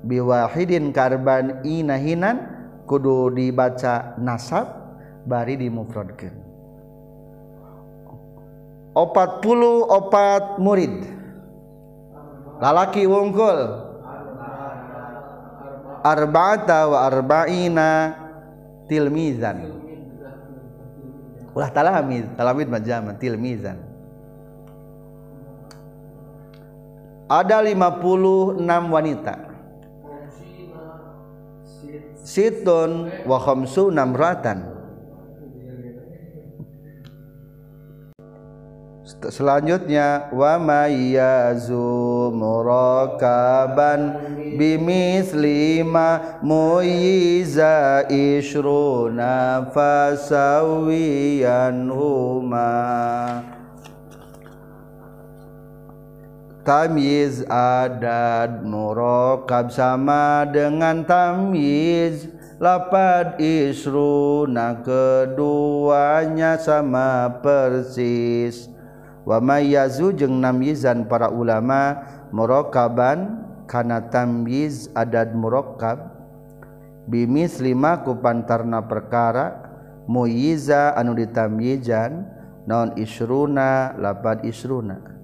Biwahidin 0.05 0.89
karban 0.95 1.61
ina 1.67 1.99
hinan. 1.99 2.53
Kudu 2.85 3.33
dibaca 3.33 4.13
nasab 4.21 4.69
bari 5.25 5.57
dimufradkeun 5.57 6.45
opat 8.95 9.43
puluh 9.43 9.83
opat 9.91 10.57
murid. 10.57 11.03
Lalaki 12.63 13.03
wungkul. 13.03 13.83
Arba'ata 16.05 16.87
wa 16.87 16.97
arba'ina 17.11 17.89
tilmizan. 18.87 19.75
Ulah 21.51 21.69
talamid 21.75 22.31
talamid 22.39 22.67
mah 22.71 23.15
tilmizan. 23.19 23.77
Ada 27.25 27.61
56 27.61 28.61
wanita. 28.93 29.35
Situn 32.25 33.09
wa 33.25 33.37
khamsuna 33.37 34.01
namratan. 34.01 34.73
Selanjutnya 39.05 40.29
wa 40.33 40.57
mayyazu 40.61 42.29
murakaban 42.33 44.17
bimislima 44.57 46.41
muyiza 46.45 48.05
ishruna 48.09 49.65
fasawiyan 49.73 50.69
huma 51.89 52.73
tamyiz 56.65 57.45
adad 57.45 58.65
murokab 58.65 59.69
sama 59.69 60.49
dengan 60.49 61.05
tamyiz 61.05 62.25
lapad 62.57 63.37
isruna 63.37 64.81
keduanya 64.81 66.57
sama 66.57 67.37
persis. 67.45 68.67
Wa 69.25 69.37
mayazu 69.37 70.09
jeung 70.13 70.41
namyizan 70.41 71.05
para 71.05 71.29
ulama 71.29 72.01
murakaban 72.33 73.45
kana 73.69 74.09
tamyiz 74.09 74.89
adad 74.97 75.37
murakab 75.37 76.13
bimis 77.05 77.61
lima 77.61 78.01
ku 78.01 78.17
pantarna 78.17 78.85
perkara 78.85 79.65
muyiza 80.09 80.93
anu 80.97 81.13
ditamyizan 81.13 82.25
non 82.65 82.93
isruna 82.97 83.93
lapad 83.97 84.41
isruna. 84.45 85.14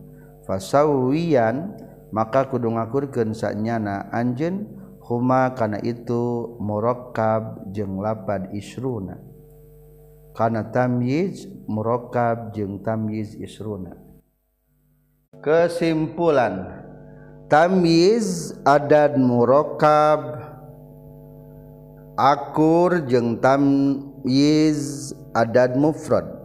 fasawiyan 0.48 1.78
maka 2.12 2.50
kudu 2.50 2.74
ngakurkeun 2.74 3.32
sanyana. 3.38 4.10
Anjeun 4.12 4.68
huma 5.00 5.54
kana 5.54 5.78
itu 5.86 6.58
murakkab 6.60 7.72
jeung 7.72 8.02
lapad 8.02 8.50
isruna. 8.52 9.22
Kana 10.32 10.72
tamyiz 10.72 11.46
murakkab 11.68 12.56
jeung 12.56 12.80
tamyiz 12.80 13.36
isruna. 13.36 14.00
Kesimpulan 15.44 16.84
tamyiz 17.52 18.56
adad 18.64 19.20
murakkab 19.20 20.40
akur 22.16 23.04
jeung 23.08 23.40
tamyiz 23.44 25.12
adad 25.36 25.76
mufrad. 25.76 26.41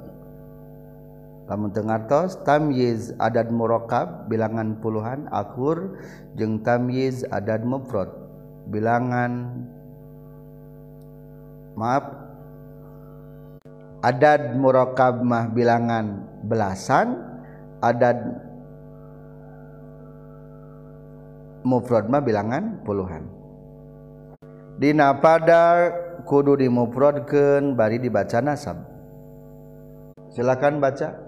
Lamun 1.46 1.70
tengartos 1.70 2.38
tamyiz 2.42 3.14
adad 3.22 3.54
murokab 3.54 4.26
bilangan 4.26 4.78
puluhan 4.82 5.30
akur 5.30 5.98
jeung 6.35 6.62
tamyiz 6.66 7.22
adad 7.30 7.62
mufrad 7.62 8.11
bilangan 8.66 9.62
maaf 11.78 12.26
adad 14.06 14.54
murakab 14.54 15.22
mah 15.22 15.50
bilangan 15.50 16.26
belasan 16.46 17.22
adad 17.82 18.38
mufrad 21.66 22.06
mah 22.06 22.22
bilangan 22.22 22.78
puluhan. 22.87 23.26
Dina 24.78 25.11
pada 25.18 25.90
kudu 26.22 26.54
dimufradkeun 26.62 27.74
bari 27.74 27.98
dibaca 27.98 28.38
nasab. 28.38 28.78
Silakan 30.30 30.78
baca 30.78 31.25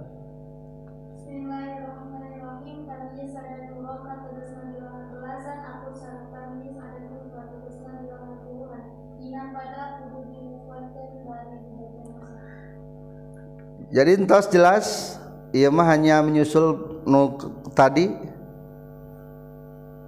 jadi 13.89 14.21
entos 14.21 14.53
jelas 14.53 15.17
ia 15.53 15.73
mah 15.73 15.89
hanya 15.89 16.21
menyusul 16.21 17.01
nu 17.09 17.41
tadi. 17.73 18.13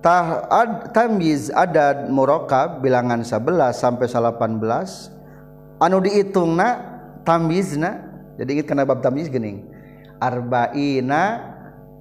Tah 0.00 0.48
ad, 0.48 0.96
tamyiz 0.96 1.52
adad 1.52 2.08
murakab 2.08 2.80
bilangan 2.80 3.20
11 3.20 3.76
sampai 3.76 4.08
18 4.08 4.56
anu 5.76 5.96
diitungna 6.00 6.68
tamyizna 7.20 8.10
jadi 8.40 8.56
ingat 8.56 8.66
kena 8.72 8.88
bab 8.88 9.04
tamyiz 9.04 9.28
geuning. 9.28 9.68
Arba'ina 10.16 11.52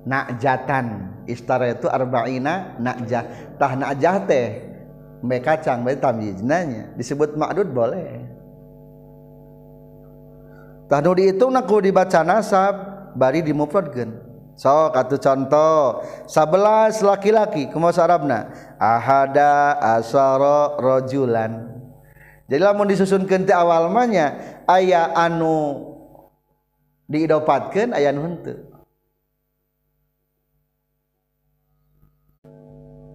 najatan. 0.08 1.20
Istara 1.28 1.76
itu 1.76 1.92
arba'ina 1.92 2.80
najah. 2.80 3.56
Tah 3.60 3.76
najah 3.76 4.24
teh 4.24 4.48
me 5.20 5.44
kacang 5.44 5.84
berarti 5.84 6.00
tamyiznanya 6.00 6.96
disebut 6.96 7.36
ma'dud 7.36 7.76
boleh. 7.76 8.29
Tah 10.90 11.00
dihitung 11.00 11.54
naku 11.54 11.86
dibaca 11.86 12.26
nasab 12.26 12.76
bari 13.14 13.46
dimufradkeun. 13.46 14.28
Sok 14.60 14.92
atuh 14.92 15.22
contoh. 15.24 16.04
11 16.28 17.00
laki-laki 17.00 17.72
kumaha 17.72 18.04
Arabna. 18.04 18.52
Ahada 18.76 19.80
asara 19.80 20.76
rajulan. 20.76 21.80
Jadi 22.52 22.60
lamun 22.60 22.92
disusunkeun 22.92 23.48
teh 23.48 23.56
awal 23.56 23.88
aya 24.68 25.16
anu 25.16 25.88
diidopatkeun 27.08 27.96
aya 27.96 28.12
anu 28.12 28.26
henteu. 28.28 28.58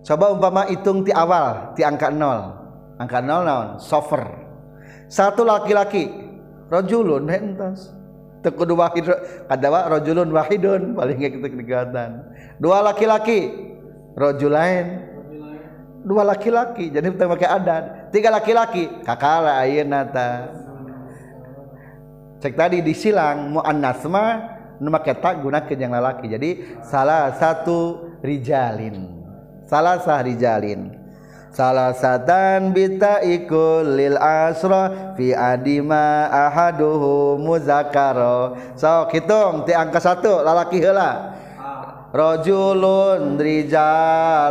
Coba 0.05 0.33
umpama 0.33 0.69
hitung 0.69 1.05
ti 1.05 1.13
awal 1.13 1.77
ti 1.77 1.85
angka 1.85 2.09
0 2.09 3.01
angka 3.01 3.21
0 3.21 3.45
naon? 3.45 3.69
Sofer. 3.81 4.25
Satu 5.13 5.45
laki-laki 5.45 6.24
rajulun 6.75 7.31
hentas 7.31 7.95
tekudu 8.43 8.77
wahid 8.77 9.07
kadawa 9.49 9.89
rajulun 9.89 10.29
wahidun 10.35 10.93
paling 10.93 11.17
kita 11.17 11.49
kedekatan. 11.49 12.11
Dua 12.61 12.85
laki-laki 12.85 13.55
rajulain. 14.13 15.15
Dua 16.05 16.21
laki-laki 16.21 16.93
jadi 16.93 17.09
kita 17.09 17.25
pakai 17.25 17.49
adat. 17.49 17.85
Tiga 18.13 18.29
laki-laki 18.29 18.91
kakala 19.07 19.57
ayeuna 19.65 20.05
ta 20.05 20.29
cek 22.45 22.53
tadi 22.53 22.85
disilang 22.85 23.57
muannas 23.57 24.05
mah 24.05 24.53
nu 24.83 24.93
make 24.93 25.17
tak 25.17 25.41
yang 25.81 25.97
lalaki. 25.97 26.29
Jadi 26.29 26.83
salah 26.85 27.33
satu 27.41 28.13
rijalin. 28.21 29.25
Salah 29.65 29.97
sah 30.05 30.21
rijalin 30.21 31.04
salah 31.55 31.95
satan 31.95 32.75
bita 32.75 33.23
ikul 33.23 33.95
lil 33.95 34.19
asra 34.19 35.15
fi 35.15 35.31
adima 35.31 36.27
ahaduhu 36.27 37.39
muzakkaro. 37.39 38.59
So 38.75 39.07
hitung 39.15 39.63
ti 39.63 39.71
angka 39.71 40.03
satu 40.03 40.43
lalaki 40.43 40.83
heula. 40.83 41.41
Rajulun 42.15 43.43
rijalaini 43.43 44.47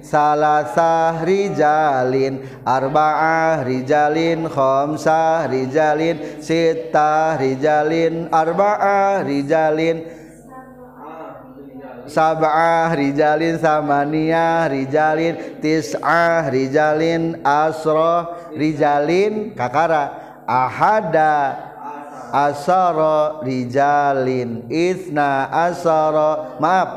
salasah 0.00 1.20
rijalin 1.20 2.40
arba'ah 2.64 3.68
rijalin 3.68 4.48
khamsah 4.48 5.44
rijalin 5.44 6.40
sittah 6.40 7.36
rijalin 7.36 8.32
arba'ah 8.32 9.28
rijalin 9.28 10.17
sab'ah 12.08 12.90
rijalin 12.96 13.60
samaniyah 13.60 14.72
rijalin 14.72 15.60
tis'ah 15.60 16.48
rijalin 16.48 17.40
asro 17.44 18.34
rijalin 18.56 19.52
kakara. 19.54 20.26
Ahada 20.48 21.60
asara 22.32 23.44
rijalin 23.44 24.64
isna 24.72 25.46
asara. 25.52 26.56
Maaf. 26.56 26.90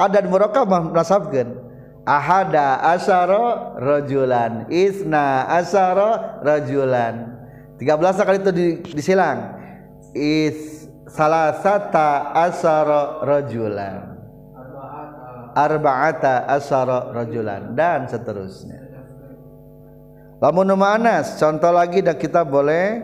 Adad 0.00 0.24
murokab 0.26 0.66
nasabkeun 0.90 1.64
ahada 2.04 2.80
asaro 2.92 3.76
rajulan 3.80 4.68
isna 4.68 5.48
asaro 5.48 6.40
rajulan. 6.44 7.32
13 7.80 8.26
kali 8.26 8.38
itu 8.38 8.52
disilang. 8.94 9.60
Is 10.14 10.83
salasata 11.14 12.34
asaro 12.34 13.22
rajulan. 13.22 14.18
Arba'ata 15.54 16.50
asara 16.50 17.14
rajulan. 17.14 17.78
Dan 17.78 18.10
seterusnya. 18.10 18.82
Lamun 20.42 20.74
anas 20.82 21.38
contoh 21.38 21.70
lagi 21.70 22.02
dan 22.02 22.18
kita 22.18 22.42
boleh 22.42 23.00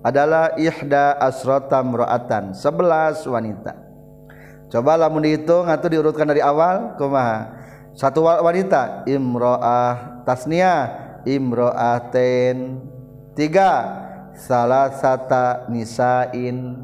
adalah 0.00 0.56
ihda 0.56 1.20
asrata 1.20 1.84
mraatan 1.84 2.56
11 2.56 3.28
wanita. 3.28 3.72
Coba 4.72 4.96
lamun 4.96 5.22
dihitung 5.22 5.68
atau 5.68 5.86
diurutkan 5.92 6.24
dari 6.24 6.40
awal 6.40 6.96
kumaha? 6.96 7.60
Satu 7.92 8.24
wanita 8.24 9.04
imro'ah 9.04 10.24
tasniah 10.24 11.20
imro'aten 11.28 12.80
tiga. 13.36 14.00
Salah 14.40 14.88
sata 14.96 15.68
nisain 15.68 16.80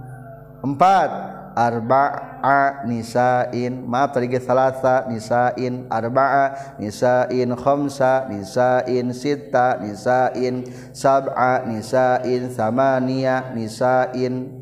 empat. 0.64 1.10
Arba'a 1.56 2.84
nisain. 2.84 3.80
Maaf 3.88 4.12
tadi 4.12 4.28
ge 4.28 4.36
salasa 4.44 5.08
nisain 5.08 5.88
arba'a. 5.88 6.76
Nisain 6.76 7.48
khamsa. 7.56 8.28
Nisain 8.28 9.08
sita 9.16 9.80
nisain 9.80 10.68
sab'a. 10.92 11.64
Nisain 11.64 12.52
samania 12.52 13.56
nisain 13.56 14.52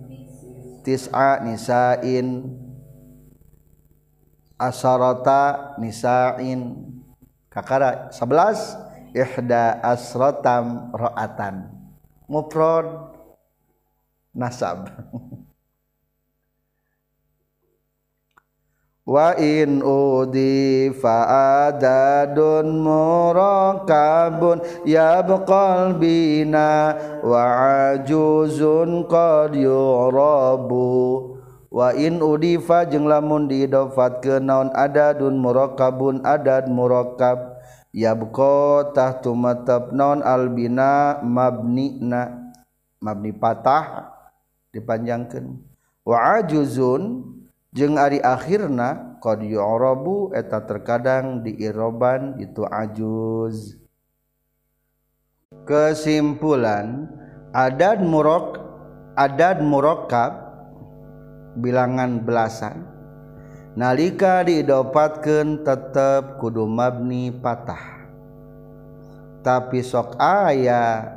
tis'a. 0.87 1.43
Nisain 1.43 2.47
asarata 4.55 5.75
nisain. 5.83 6.79
Kakara 7.51 8.11
11 8.15 9.15
ihda 9.15 9.83
asrotam 9.83 10.95
ro'atan 10.95 11.71
mufrad. 12.31 13.15
Nasab 14.35 14.91
wa 19.05 19.37
in 19.37 19.85
udi 19.85 20.89
fa'adadun 20.97 22.81
murakabun 22.81 24.65
yabqal 24.89 26.01
bina 26.01 26.97
wa 27.21 27.45
ajuzun 27.93 29.05
qad 29.05 29.53
yurabu. 29.53 31.31
Wa 31.75 31.91
in 31.91 32.23
udifa 32.23 32.87
jeung 32.87 33.11
lamun 33.11 33.51
diidofat 33.51 34.23
ke 34.23 34.39
naon 34.39 34.71
adadun 34.79 35.35
murakabun 35.43 36.23
adad 36.23 36.71
murakab 36.71 37.59
yabqa 37.91 38.95
tahtu 38.95 39.35
matab 39.35 39.91
naon 39.91 40.23
albina 40.23 41.19
mabnina 41.27 42.55
mabni 43.03 43.35
patah 43.35 44.07
dipanjangkeun. 44.71 45.67
Wa 46.07 46.39
ajuzun 46.39 47.27
jeung 47.75 47.99
ari 47.99 48.23
akhirna 48.23 49.19
qad 49.19 49.43
yu'rabu 49.43 50.31
eta 50.31 50.63
terkadang 50.63 51.43
diiroban 51.43 52.39
itu 52.39 52.63
ajuz. 52.63 53.77
Kesimpulan 55.67 57.11
adad 57.51 57.99
murok 58.07 58.63
adad 59.19 59.59
murakkab 59.59 60.33
bilangan 61.59 62.23
belasan 62.23 62.87
nalika 63.75 64.47
diidopatkeun 64.47 65.67
tetep 65.67 66.39
kudu 66.39 66.71
mabni 66.71 67.35
patah. 67.35 68.07
Tapi 69.45 69.85
sok 69.85 70.17
aya 70.17 71.11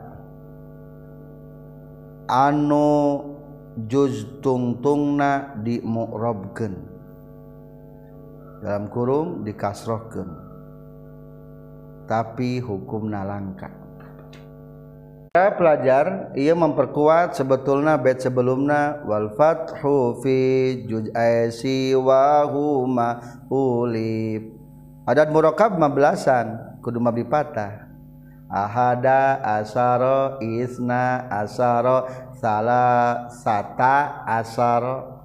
anu 2.27 3.23
juz 3.85 4.25
tungtungna 4.41 5.61
dimu'rabkeun 5.61 6.73
dalam 8.65 8.89
kurung 8.89 9.45
dikasrohkeun. 9.45 10.49
Tapi 12.07 12.57
hukumna 12.63 13.21
langka. 13.21 13.69
Kita 15.37 15.53
pelajar 15.53 16.33
ia 16.33 16.57
memperkuat 16.57 17.37
sebetulnya 17.37 17.99
bait 17.99 18.17
sebelumnya 18.17 19.05
wal 19.05 19.37
fathu 19.37 20.17
fi 20.25 20.37
juz'aisi 20.89 21.93
wa 21.93 22.47
huma 22.49 23.21
ulib. 23.51 24.57
Adat 25.05 25.29
murakab 25.29 25.77
mabelasan 25.77 26.79
kudu 26.81 26.97
mabipatah. 26.97 27.86
Ahada 28.47 29.43
asaro 29.43 30.39
isna 30.39 31.27
asaro 31.27 32.07
salah 32.39 33.27
sata 33.31 34.23
asaro. 34.23 35.19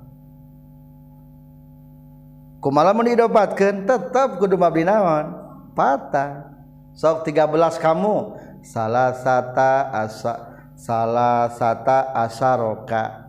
Kumala 2.63 2.95
mun 2.95 3.11
didapatkeun 3.11 3.91
tetep 3.91 4.39
kudu 4.39 4.55
mabdi 4.55 4.87
naon? 4.87 5.35
Patah. 5.75 6.47
Sok 6.95 7.27
13 7.27 7.59
kamu. 7.83 8.39
Salah 8.63 9.11
sata 9.19 9.91
asa 9.91 10.35
salah 10.79 11.51
sata 11.51 12.15
asaroka. 12.15 13.27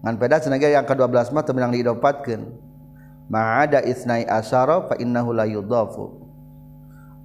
Ngan 0.00 0.16
peda 0.16 0.40
senaga 0.40 0.64
yang 0.72 0.88
ke-12 0.88 1.28
mah 1.36 1.44
teu 1.44 1.52
menang 1.52 1.76
didapatkeun. 1.76 2.48
Ma'ada 3.28 3.84
isnai 3.84 4.24
asaro 4.24 4.88
fa 4.88 4.96
innahu 4.96 5.36
la 5.36 5.44
yudhafu 5.44 6.19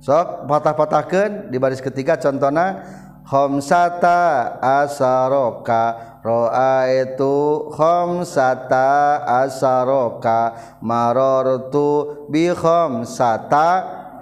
sok 0.06 0.46
patah-patahkan 0.46 1.50
di 1.50 1.58
baris 1.58 1.82
ketiga 1.82 2.14
contohnya 2.22 2.86
khomsata 3.26 4.54
asaroka 4.62 6.22
roa 6.22 6.86
itu 6.86 7.66
khomsata 7.74 9.26
asaroka 9.26 10.54
marortu 10.86 12.30
bi 12.30 12.54
khomsata 12.54 13.70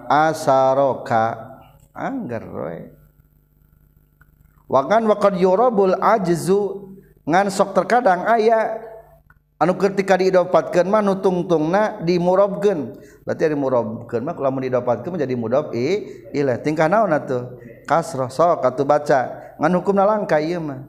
asaroka. 0.07 1.51
Anggar 1.91 2.47
roe 2.47 2.79
wakan 4.71 5.03
wakad 5.11 5.35
yorobul 5.35 5.99
ajzu 5.99 6.95
ngan 7.27 7.51
sok 7.51 7.75
terkadang 7.75 8.23
ayah 8.25 8.79
anu 9.59 9.73
ketika 9.77 10.17
didapatkan 10.17 10.85
mah 10.87 11.01
nutungtungna 11.03 12.01
dimurobkan 12.01 12.97
berarti 13.27 13.43
ada 13.47 13.55
murobkan 13.59 14.21
mah 14.23 14.33
kalau 14.33 14.59
diidopatkan 14.59 15.09
menjadi 15.13 15.35
mudob 15.35 15.75
i 15.75 16.07
ilah. 16.31 16.57
Tingkah 16.59 16.87
naon 16.87 17.13
tuh 17.27 17.59
kasroh 17.83 18.31
sok 18.31 18.63
atau 18.63 18.87
baca. 18.87 19.53
Ngan 19.59 19.73
hukumna 19.79 20.07
langka 20.07 20.39
iya 20.39 20.57
mah. 20.57 20.87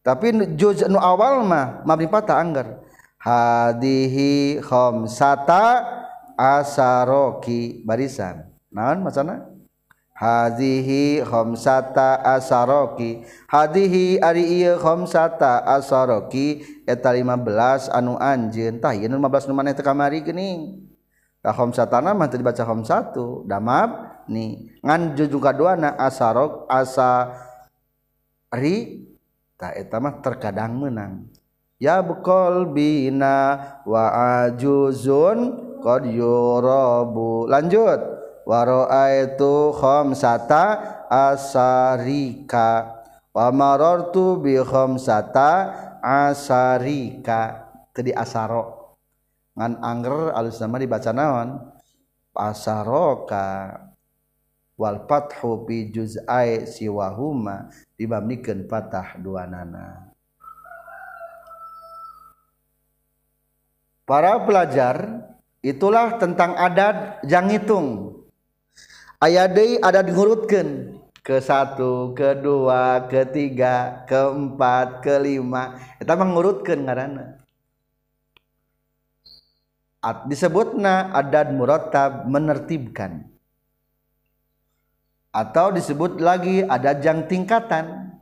Tapi 0.00 0.56
juz 0.56 0.80
nu 0.88 0.96
awal 0.96 1.44
mah 1.44 1.82
mabni 1.84 2.08
patah 2.08 2.40
anggar. 2.40 2.80
Hadihi 3.20 4.64
khomsata 4.64 5.84
asaroki 6.38 7.84
barisan. 7.84 8.48
Naon 8.72 9.04
macana 9.04 9.49
hazihi 10.20 11.24
khamsata 11.24 12.20
asaroki. 12.20 13.24
Hadihi 13.48 14.20
ari 14.20 14.60
ieu 14.60 14.76
khamsata 14.76 15.64
asaroki. 15.64 16.60
Eta 16.84 17.16
15 17.16 17.88
anu 17.88 18.20
anjeun. 18.20 18.76
Tah 18.84 18.92
ieu 18.92 19.08
15 19.08 19.48
nu 19.48 19.56
maneh 19.56 19.72
teu 19.72 19.80
kamari 19.80 20.20
geuning. 20.20 20.84
Ka 21.40 21.56
khamsatana 21.56 22.12
mah 22.12 22.28
teu 22.28 22.36
dibaca 22.36 22.60
khamsatu. 22.60 23.48
Damab 23.48 24.20
ni. 24.28 24.68
Ngan 24.84 25.16
juga 25.16 25.56
duana 25.56 25.96
asarok 25.96 26.68
asa 26.68 27.32
ri 28.52 29.08
tah 29.56 29.72
eta 29.72 29.96
mah 29.96 30.20
terkadang 30.20 30.76
menang 30.76 31.32
ya 31.80 32.04
bukol 32.04 32.68
bina 32.68 33.56
wa 33.88 34.04
ajuzun 34.44 35.38
qad 35.80 36.04
yurabu. 36.04 37.48
Lanjut. 37.48 38.19
Itu 39.14 39.54
khamsata 39.78 40.64
asarika 41.06 42.98
wa 43.30 43.46
marartu 43.54 44.42
bi 44.42 44.58
khamsata 44.58 45.70
asarika 46.02 47.70
tadi 47.94 48.10
asaro. 48.10 48.98
Ngan 49.54 49.78
angger 49.78 50.34
alus 50.34 50.58
nama 50.58 50.82
dibaca 50.82 51.10
naon? 51.14 51.48
Asaroka. 52.34 53.78
Wal 54.74 55.04
fathu 55.04 55.68
bi 55.68 55.92
juz'ai 55.92 56.66
siwahuma. 56.66 57.70
Dibamikeun 57.94 58.66
patah 58.66 59.14
dua 59.20 59.46
nana. 59.46 60.10
Para 64.08 64.42
pelajar 64.42 65.22
itulah 65.62 66.18
tentang 66.18 66.58
adat 66.58 67.22
jang 67.28 67.46
hitung 67.46 68.19
aya 69.20 69.44
deui 69.46 69.76
ada 69.78 70.00
dihurutkeun 70.00 70.96
ke 71.20 71.36
satu, 71.38 72.16
kedua, 72.16 73.06
ketiga, 73.06 74.02
keempat, 74.08 75.04
kelima. 75.04 75.76
Eta 76.00 76.16
mengurutkan 76.16 76.80
ngarana. 76.80 77.36
At, 80.00 80.24
disebutna 80.24 81.12
adat 81.12 81.52
muratab 81.52 82.24
menertibkan. 82.24 83.28
Atau 85.30 85.76
disebut 85.76 86.18
lagi 86.18 86.64
adat 86.64 87.04
jang 87.04 87.28
tingkatan. 87.28 88.16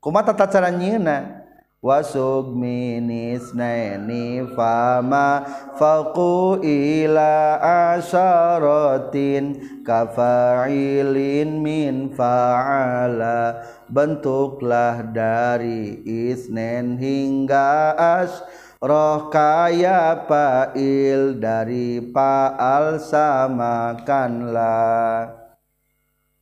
Kuma 0.00 0.24
tata 0.24 0.48
cara 0.48 0.72
nyieuna 0.72 1.45
wasug 1.84 2.56
minis 2.56 3.52
naini 3.52 4.42
fama 4.56 5.44
faqu 5.76 6.60
ila 6.64 7.60
asyaratin 7.96 9.44
kafa'ilin 9.86 11.62
min 11.62 12.10
fa'ala. 12.10 13.62
Bentuklah 13.86 15.14
dari 15.14 16.02
isnen 16.02 16.98
hingga 16.98 17.94
as 17.94 18.42
roh 18.82 19.30
kaya 19.30 20.26
fa'il 20.26 21.38
dari 21.38 22.02
fa'al 22.10 22.98
samakanlah 22.98 24.58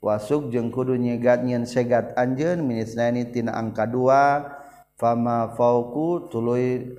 wasuk 0.00 0.48
jeung 0.52 0.72
kudu 0.72 0.96
nyegat 0.96 1.44
nyen 1.44 1.68
segat 1.68 2.16
anjeun 2.16 2.64
minisna 2.64 3.08
ini 3.08 3.28
tina 3.28 3.56
angka 3.56 3.84
dua 3.88 4.44
fama 4.94 5.52
fauku 5.54 6.30
tuluy 6.30 6.94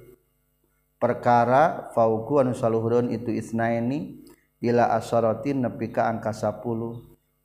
perkara 1.00 1.92
fauku 1.96 2.44
anu 2.44 2.52
saluhureun 2.56 3.12
itu 3.12 3.32
isnaini 3.32 4.26
ila 4.64 4.96
asyaratin 4.98 5.64
nepi 5.64 5.92
ka 5.94 6.10
angka 6.12 6.34
10 6.34 6.64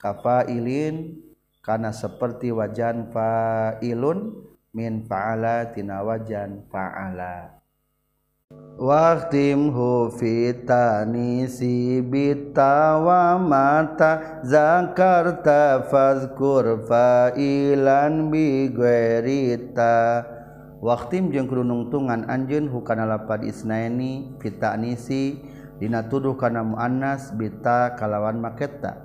kafailin 0.01 1.21
kana 1.61 1.93
seperti 1.93 2.49
wajan 2.51 3.13
fa'ilun 3.13 4.33
min 4.73 5.05
fa'ala 5.05 5.69
tina 5.77 6.01
wajan 6.01 6.65
fa'ala. 6.73 7.61
Waktimhu 8.81 10.11
fitanisi 10.17 12.03
bitawa 12.03 13.39
mata 13.39 14.43
zakarta 14.43 15.85
fazkur 15.87 16.83
fa'ilan 16.89 18.33
bigwerita 18.33 20.25
Waktim 20.81 21.29
jeung 21.29 21.45
kerunungtungan 21.45 22.25
Anjun 22.33 22.73
hukana 22.73 23.05
lapad 23.05 23.45
isnaini 23.45 24.33
fitanisi 24.41 25.37
dina 25.77 26.09
tuduh 26.09 26.41
kana 26.41 26.65
muannas 26.65 27.37
bita 27.37 27.93
kalawan 28.01 28.41
maketa. 28.41 28.97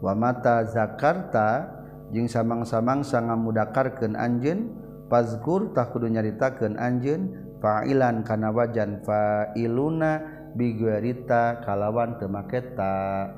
Wa 0.00 0.16
mata 0.16 0.64
zakarta 0.64 1.68
jeung 2.08 2.24
samang-samangsa 2.24 3.20
ngamudakarkeun 3.20 4.16
anjeun 4.16 4.72
fazkur 5.12 5.76
tah 5.76 5.92
kudu 5.92 6.08
nyaritakeun 6.08 6.80
anjeun 6.80 7.36
fa'ilan 7.60 8.24
kana 8.24 8.48
wajan 8.48 9.04
fa'iluna 9.04 10.24
bigwerita 10.56 11.60
kalawan 11.68 12.16
teu 12.16 12.32
maketa. 12.32 13.28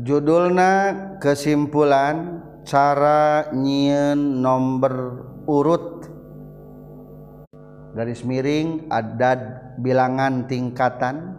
Judulna 0.00 0.72
kesimpulan 1.20 2.40
cara 2.64 3.52
nyieun 3.52 4.40
nomor 4.40 5.36
urut. 5.48 6.04
Garis 7.96 8.22
miring 8.22 8.92
adad 8.92 9.74
bilangan 9.80 10.44
tingkatan. 10.44 11.34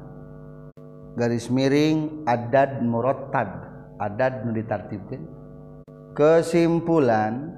Garis 1.13 1.47
miring 1.53 2.25
adad 2.25 2.81
murottad 2.81 3.69
adad 3.99 4.47
nu 4.47 4.55
ditartibkeun. 4.55 5.27
Kesimpulan 6.15 7.53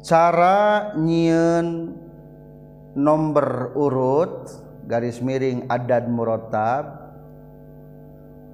cara 0.00 0.94
nyieun 0.96 1.98
nomor 2.96 3.74
urut 3.78 4.50
garis 4.86 5.22
miring 5.22 5.70
adad 5.70 6.10
murotab 6.10 7.02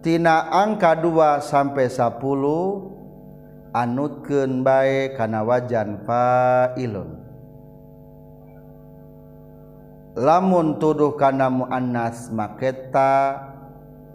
tina 0.04 0.48
angka 0.52 1.00
2 1.00 1.40
sampai 1.44 1.88
10 1.88 2.20
anutkeun 3.72 4.64
bae 4.64 5.12
kana 5.16 5.44
wajan 5.44 6.02
failun. 6.04 7.17
lamun 10.18 10.82
tuduh 10.82 11.14
kana 11.14 11.46
muannas 11.46 12.34
maketa 12.34 13.38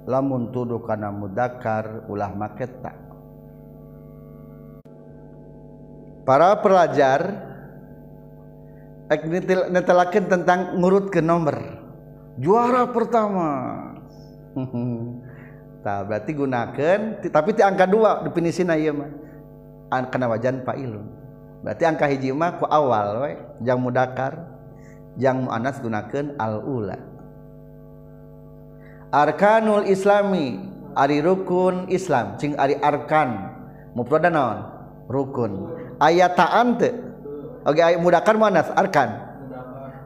lamun 0.03 0.51
tuduh 0.51 0.83
kana 0.83 1.15
mudakar 1.15 2.03
ulah 2.11 2.35
maketa 2.35 2.91
para 6.27 6.59
pelajar 6.59 7.51
netelakin 9.69 10.25
tentang 10.31 10.79
ngurut 10.79 11.11
ke 11.11 11.19
nomor. 11.19 11.57
Juara 12.39 12.89
pertama. 12.89 13.49
Nah, 15.83 15.99
berarti 16.07 16.31
gunakan 16.31 17.19
tapi 17.27 17.51
ti 17.51 17.59
angka 17.59 17.83
dua 17.83 18.23
definisi 18.23 18.63
na 18.63 18.79
mah. 18.95 19.11
An 19.91 20.07
kana 20.07 20.31
wajan 20.31 20.63
fa'ilun. 20.63 21.03
Berarti 21.59 21.83
angka 21.83 22.07
hiji 22.07 22.31
mah 22.31 22.55
ku 22.55 22.63
awal 22.63 23.27
we 23.27 23.35
jang 23.67 23.83
mudakar. 23.83 24.52
yang 25.17 25.45
mu'anas 25.45 25.77
gunakan 25.79 26.33
al-ula. 26.41 26.97
Arkanul 29.13 29.85
islami 29.85 30.57
ari 30.97 31.21
rukun 31.21 31.85
islam 31.89 32.37
cing 32.41 32.57
ari 32.57 32.77
arkan. 32.81 33.53
Mufrad 33.93 34.25
naon? 34.25 34.65
Rukun. 35.05 35.69
Ayat 36.01 36.33
ta'an 36.33 36.81
teu 36.81 36.97
oge 37.63 37.79
okay, 37.79 37.95
mudakan 38.01 38.35
mu'anas 38.41 38.73
arkan. 38.73 39.09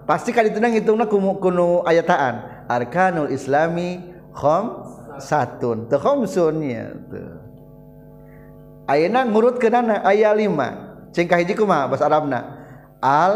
Pasti 0.04 0.32
kali 0.36 0.52
tenang 0.52 0.76
hitungna 0.76 1.08
ku 1.08 1.20
kunu 1.20 1.84
ayat 1.88 2.08
ta'an 2.08 2.36
arkanul 2.67 3.32
islami 3.32 4.04
khom 4.36 4.84
satun 5.24 5.88
teu 5.88 6.00
khomsun 6.00 6.56
nya 6.60 6.91
teu. 7.08 7.32
Ayeuna 8.88 9.28
ngurutkeunana 9.28 10.00
aya 10.08 10.32
5 10.32 11.12
cing 11.12 11.28
kahiji 11.28 11.60
kumaha 11.60 11.91
bahasa 11.91 12.08
arabna? 12.08 12.39
Al 13.04 13.36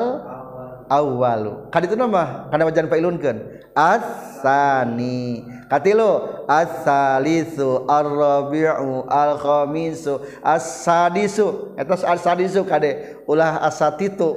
awalu 0.91 1.71
kaditu 1.71 1.95
nama 1.95 2.51
kana 2.51 2.67
wajan 2.67 2.91
failunkeun. 2.91 3.63
Asani 3.71 5.47
katilu 5.71 6.43
asalisu 6.51 7.87
arrabi'u 7.87 9.07
alkhamisu 9.07 10.19
asadisu 10.43 11.79
eta 11.79 11.95
asadisu 11.95 12.67
kade? 12.67 13.23
Ulah 13.23 13.63
asatitu 13.63 14.35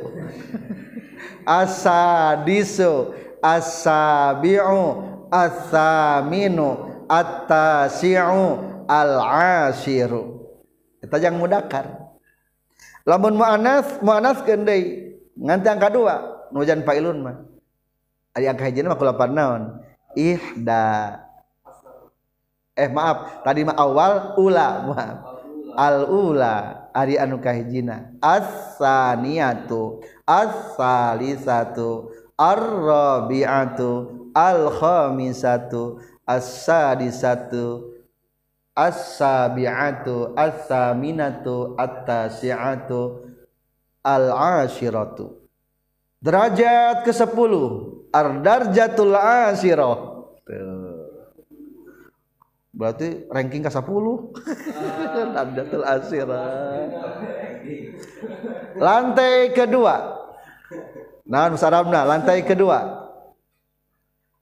asadisu 1.43 3.11
asabi'u 3.59 4.83
asaminu 5.35 6.69
at-tasi'u 7.11 8.47
al-ashiru. 8.87 10.47
Eta 11.03 11.19
yang 11.19 11.37
mudakar. 11.37 12.15
Lamun 13.05 13.37
muannas 13.37 14.01
muannas 14.01 14.41
keun 14.47 14.65
deui 14.65 15.21
nganti 15.37 15.69
angka 15.69 15.93
2 15.93 16.34
nujan 16.53 16.85
pailun 16.85 17.23
mah. 17.25 17.37
Ari 18.35 18.51
angka 18.51 18.67
hiji 18.67 18.83
mah 18.83 18.99
kulapan 18.99 19.31
naon? 19.33 19.63
Ihda. 20.19 21.23
Eh 22.75 22.91
maaf. 22.91 23.47
Tadi 23.47 23.63
mah 23.63 23.79
awal 23.79 24.35
ula 24.43 24.69
maaf. 24.91 25.19
Al 25.75 26.07
ula 26.07 26.85
ari 26.95 27.19
anu 27.19 27.43
kahijina 27.43 28.15
as-saniyatu 28.23 29.99
as-salisatu 30.23 32.15
ar-rabi'atu 32.39 33.91
al-khamisatu 34.31 35.99
as-sadisatu 36.23 37.91
as-sabi'atu 38.79 40.39
as-saminatu 40.39 41.75
at-tasi'atu 41.75 43.35
al-ashiratu. 44.07 45.44
Derajat 46.25 47.05
ke-10 47.05 47.53
ar-darjatul 48.09 49.13
ashirah 49.13 50.25
berarti 52.75 53.29
ranking 53.31 53.63
ke 53.63 53.71
10 53.71 53.85
Darjatul 55.35 55.85
Asirah. 55.87 56.91
Lantai 58.75 59.55
kedua. 59.55 60.27
Nah 61.25 61.49
musarabna 61.49 62.03
lantai 62.03 62.43
kedua. 62.43 63.07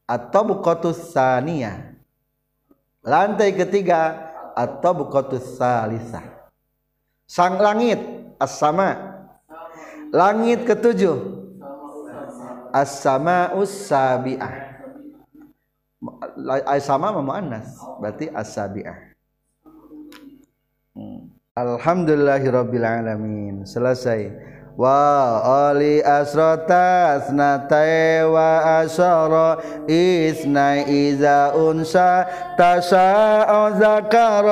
Atau 0.09 0.43
bukotus 0.49 1.13
sania 1.15 1.95
lantai 3.03 3.55
ketiga 3.55 4.31
atau 4.53 4.93
bukotus 4.93 5.57
salisa 5.57 6.21
sang 7.29 7.61
langit 7.61 8.01
as-sama. 8.41 9.13
Langit 10.13 10.69
ketujuh 10.69 11.42
as-sama'us 12.73 13.71
sabi'ah. 13.87 14.73
As-sama 16.67 17.15
muannas 17.23 17.79
berarti 18.03 18.27
as-sabi'ah. 18.33 18.99
Hmm. 20.93 21.33
alhamdulillahirabbil 21.57 22.85
alamin. 22.85 23.65
Selesai. 23.65 24.29
وأولي 24.79 26.03
أسرة 26.23 26.73
اثنتي 27.17 28.23
وأشر 28.25 29.59
إثنى 29.91 30.83
إذا 30.83 31.53
أنشأ 31.57 32.27
تشاء 32.59 33.69
ذكر 33.69 34.45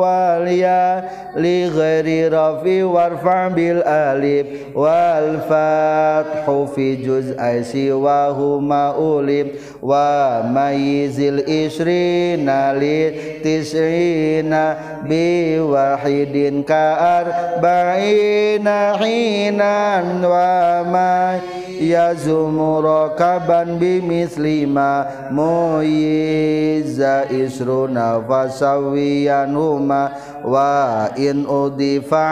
وليا 0.00 1.04
لغير 1.36 2.32
رفي 2.32 2.82
وارفع 2.82 3.48
بالألف 3.48 4.46
والفتح 4.74 6.64
في 6.74 6.96
جزء 6.96 7.62
سواهما 7.62 8.88
أولم 8.94 9.48
وميز 9.82 11.20
العشرين 11.20 12.72
لتسعين 12.72 14.56
بواحد 15.04 16.62
كأربعين 16.68 18.68
حين 18.68 19.57
mu'minan 19.58 20.22
wa 20.22 20.86
may 20.86 21.42
yazumu 21.82 22.78
rakaban 22.82 23.78
bimislima 23.78 25.06
muyiza 25.34 27.26
isruna 27.30 28.22
fasawiyan 28.22 29.54
huma 29.54 30.10
wa 30.46 31.10
in 31.18 31.46
udifa 31.46 32.22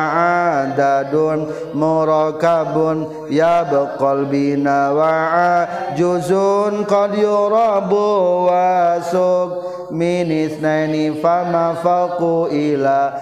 adadun 0.70 1.51
murakabun 1.74 3.07
ya 3.31 3.64
baqal 3.66 4.27
bina 4.31 4.95
wa 4.95 5.66
juzun 5.99 6.87
qad 6.87 7.14
yurabu 7.18 8.47
wa 8.47 8.99
sub 9.03 9.66
min 9.91 10.30
isnaini 10.30 11.14
fama 11.22 11.74
faqu 11.82 12.49
ila 12.51 13.14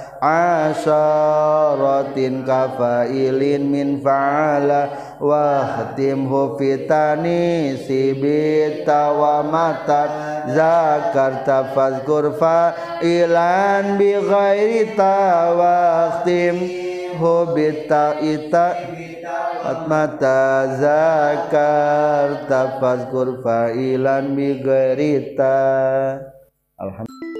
asyaratin 0.72 2.44
kafailin 2.48 3.68
min 3.68 4.00
fa'ala 4.00 5.16
wa 5.20 5.64
khatimhu 5.76 6.56
fitani 6.56 7.76
sibita 7.76 9.12
wa 9.12 9.44
matat 9.44 10.10
zakarta 10.56 11.76
fazkur 11.76 12.32
fa'ilan 12.40 14.00
bi 14.00 14.16
ghairi 14.16 14.96
tawaktim 14.96 16.56
hubita 17.20 18.18
ita 18.20 18.74
atmata 19.64 20.66
zakarta 20.80 22.60
fazkur 22.80 23.40
fa'ilan 23.40 24.36
bi 24.36 24.60
ghairi 24.60 25.36
Alhamdulillah 26.78 27.33